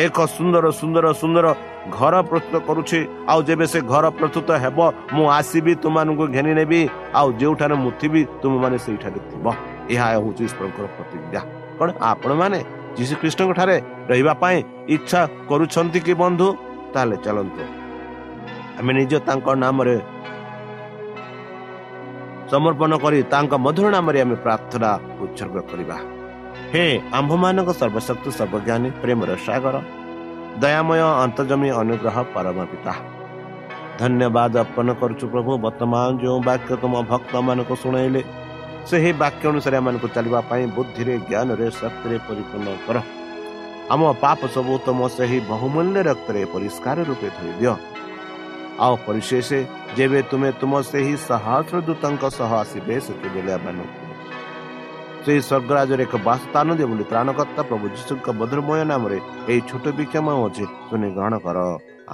ଏକ 0.04 0.16
ସୁନ୍ଦର 0.36 0.64
ସୁନ୍ଦର 0.80 1.06
ସୁନ୍ଦର 1.22 1.46
ଘର 1.96 2.14
ପ୍ରସ୍ତୁତ 2.30 2.54
କରୁଛି। 2.68 3.00
ଆଉ 3.30 3.40
ଯେବେ 3.48 3.66
ସେ 3.72 3.78
ଘର 3.92 4.04
ପ୍ରସ୍ତୁତ 4.18 4.48
ହେବ 4.64 4.78
ମୁଁ 5.14 5.26
ଆସିବି 5.38 5.72
ତୁମମାନଙ୍କୁ 5.82 6.24
ଘେନି 6.34 6.52
ନେବି 6.58 6.80
ଆଉ 7.18 7.28
ଯେଉଁଠାରେ 7.40 7.74
ମୁଁ 7.82 7.90
ଥିବି 8.00 8.22
ତୁମମାନେ 8.42 8.76
ସେଇଠାରେ 8.84 9.20
ଥିବ। 9.30 9.46
ଏହା 9.94 10.06
ହେଉଛି 10.14 10.42
ଈଶ୍ୱରଙ୍କର 10.48 10.86
ପ୍ରତିଜ୍ଞା। 10.96 11.40
କ'ଣ 11.78 11.88
ଆପଣମାନେ 12.10 12.58
ଯୀଶୁଖ୍ରୀଷ୍ଟଙ୍କ 12.96 13.50
ଠାରେ 13.58 13.76
ରହିବା 14.10 14.34
ପାଇଁ 14.42 14.58
ଇଚ୍ଛା 14.94 15.20
କରୁଛନ୍ତି 15.48 16.00
କି 16.06 16.12
ବନ୍ଧୁ? 16.22 16.48
ତାହେଲେ 16.92 17.16
ଚାଲନ୍ତୁ। 17.24 17.62
ଆମେ 18.78 18.90
ନିଜ 18.98 19.12
ତାଙ୍କ 19.28 19.46
ନାମରେ 19.62 19.96
ସମର୍ପଣ 22.50 22.92
କରି 23.04 23.18
ତାଙ୍କ 23.32 23.52
ମଧୁର 23.64 23.86
ନାମରେ 23.96 24.18
ଆମେ 24.24 24.36
ପ୍ରାର୍ଥନା 24.44 24.90
ଉତ୍ସର୍ଗ 25.22 25.56
କରିବା। 25.70 25.96
ହେ 26.72 26.84
ଆମ୍ଭମାନଙ୍କ 27.18 27.70
ସର୍ବଶକ୍ତି 27.80 28.30
ସର୍ବଜ୍ଞାନୀ 28.38 28.88
ପ୍ରେମର 29.02 29.30
ସାଗର 29.46 29.76
ଦୟାମୟ 30.62 31.00
ଅନ୍ତର୍ଜମୀ 31.24 31.68
ଅନୁଗ୍ରହ 31.80 32.16
ପରମ 32.34 32.58
ପିତା। 32.70 32.92
ଧନ୍ୟବାଦ 34.00 34.52
ଅର୍ପଣ 34.64 34.88
କରୁଛୁ 35.00 35.24
ପ୍ରଭୁ 35.32 35.52
ବର୍ତ୍ତମାନ 35.64 36.08
ଯେଉଁ 36.22 36.38
ବାକ୍ୟ 36.48 36.70
ତୁମ 36.82 36.94
ଭକ୍ତମାନଙ୍କୁ 37.10 37.74
ଶୁଣାଇଲେ 37.82 38.20
ସେହି 38.90 39.10
ବାକ୍ୟ 39.22 39.44
ଅନୁସାରେ 39.50 39.76
ଏମାନଙ୍କୁ 39.80 40.08
ଚାଲିବା 40.16 40.40
ପାଇଁ 40.50 40.64
ବୁଦ୍ଧିରେ 40.76 41.14
ଜ୍ଞାନରେ 41.28 41.66
ଶକ୍ତିରେ 41.80 42.16
ପରିପୂର୍ଣ୍ଣ 42.26 42.68
କର। 42.86 42.96
ଆମ 43.92 44.02
ପାପ 44.24 44.40
ସବୁ 44.54 44.72
ତୁମ 44.86 45.00
ସେହି 45.16 45.38
ବହୁମୂଲ୍ୟ 45.50 46.00
ରକ୍ତରେ 46.08 46.40
ପରିଷ୍କାର 46.54 46.98
ରୂପେ 47.10 47.28
ଦିଅ। 47.60 47.74
ଆଉ 48.84 48.94
ପରିଶେଷ 49.06 49.48
ଯେବେ 49.96 50.20
ତୁମେ 50.30 50.50
ତୁମ 50.60 50.72
ସେହି 50.90 51.14
ସହସ୍ର 51.28 51.76
ଦୂତଙ୍କ 51.86 52.22
ସହ 52.38 52.50
ଆସିବେ 52.62 52.94
ସେତେବେଳେ 53.06 53.50
ଏମାନଙ୍କୁ 53.58 54.00
ସେହି 55.24 55.40
ସ୍ୱର୍ଗରାଜରେ 55.48 56.02
ଏକ 56.08 56.14
ବାସସ୍ଥାନ 56.28 56.68
ଦିଅ 56.78 56.86
ବୋଲି 56.90 57.04
ତ୍ରାଣକର୍ତ୍ତା 57.10 57.62
ପ୍ରଭୁ 57.68 57.84
ଯୀଶୁଙ୍କ 57.94 58.26
ମଧୁରମୟ 58.40 58.80
ନାମରେ 58.90 59.18
ଏହି 59.50 59.60
ଛୋଟ 59.68 59.84
ବିକ୍ଷମ 59.98 60.26
ଅଛି 60.46 60.64
ତୁମେ 60.88 61.08
ଗ୍ରହଣ 61.16 61.34
କର। 61.44 61.58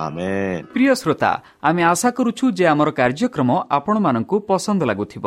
ଆମେ 0.04 0.30
ପ୍ରିୟ 0.74 0.92
ଶ୍ରୋତା 1.00 1.30
ଆମେ 1.68 1.82
ଆଶା 1.92 2.08
କରୁଛୁ 2.16 2.44
ଯେ 2.58 2.64
ଆମର 2.72 2.88
କାର୍ଯ୍ୟକ୍ରମ 3.00 3.50
ଆପଣମାନଙ୍କୁ 3.76 4.36
ପସନ୍ଦ 4.48 4.80
ଲାଗୁଥିବ। 4.90 5.26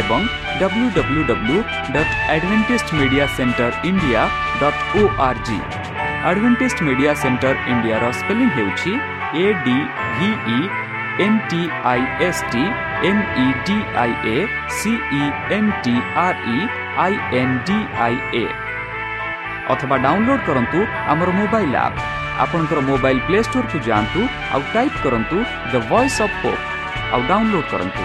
ଏବଂ 0.00 0.20
W 0.60 0.86
W 0.96 1.22
W 1.30 1.56
dot 1.94 2.12
advantage 2.34 2.92
media 2.98 3.24
centre 3.36 3.72
India 3.90 4.22
dot 4.60 4.80
O 4.98 5.02
R 5.26 5.40
G 5.48 5.58
advantage 6.28 6.82
media 6.86 7.12
centre 7.22 7.54
ଇଣ୍ଡିଆର 7.72 8.04
ସ୍ପେଲିଂ 8.20 8.48
ହେଉଛି 8.56 8.92
A 9.42 9.44
D 9.66 9.76
V E 10.18 10.60
N 11.24 11.38
T 11.50 11.60
I 11.92 12.02
S 12.28 12.42
T 12.52 12.64
M 13.10 13.22
E 13.44 13.46
D 13.66 13.76
I 14.02 14.12
A 14.34 14.36
C E 14.78 15.22
N 15.58 15.70
T 15.84 15.94
R 16.24 16.38
E 16.56 16.58
I 17.04 17.14
N 17.42 17.54
D 17.68 17.78
I 18.06 18.16
A 18.42 18.44
ଅଥବା 19.72 19.96
download 20.06 20.42
କରନ୍ତୁ 20.48 20.80
ଆମର 21.12 21.28
mobile 21.40 21.76
app 21.86 22.02
ଆପଣଙ୍କର 22.44 22.78
mobile 22.90 23.24
play 23.28 23.38
ଷ୍ଟୋରକୁ 23.48 23.78
ଯାଆନ୍ତୁ 23.88 24.20
ଆଉ 24.54 24.62
type 24.74 24.98
କରନ୍ତୁ 25.04 25.36
the 25.72 25.74
voice 25.90 26.20
of 26.26 26.36
hope 26.42 26.62
ଆଉ 27.14 27.20
download 27.30 27.68
କରନ୍ତୁ। 27.72 28.04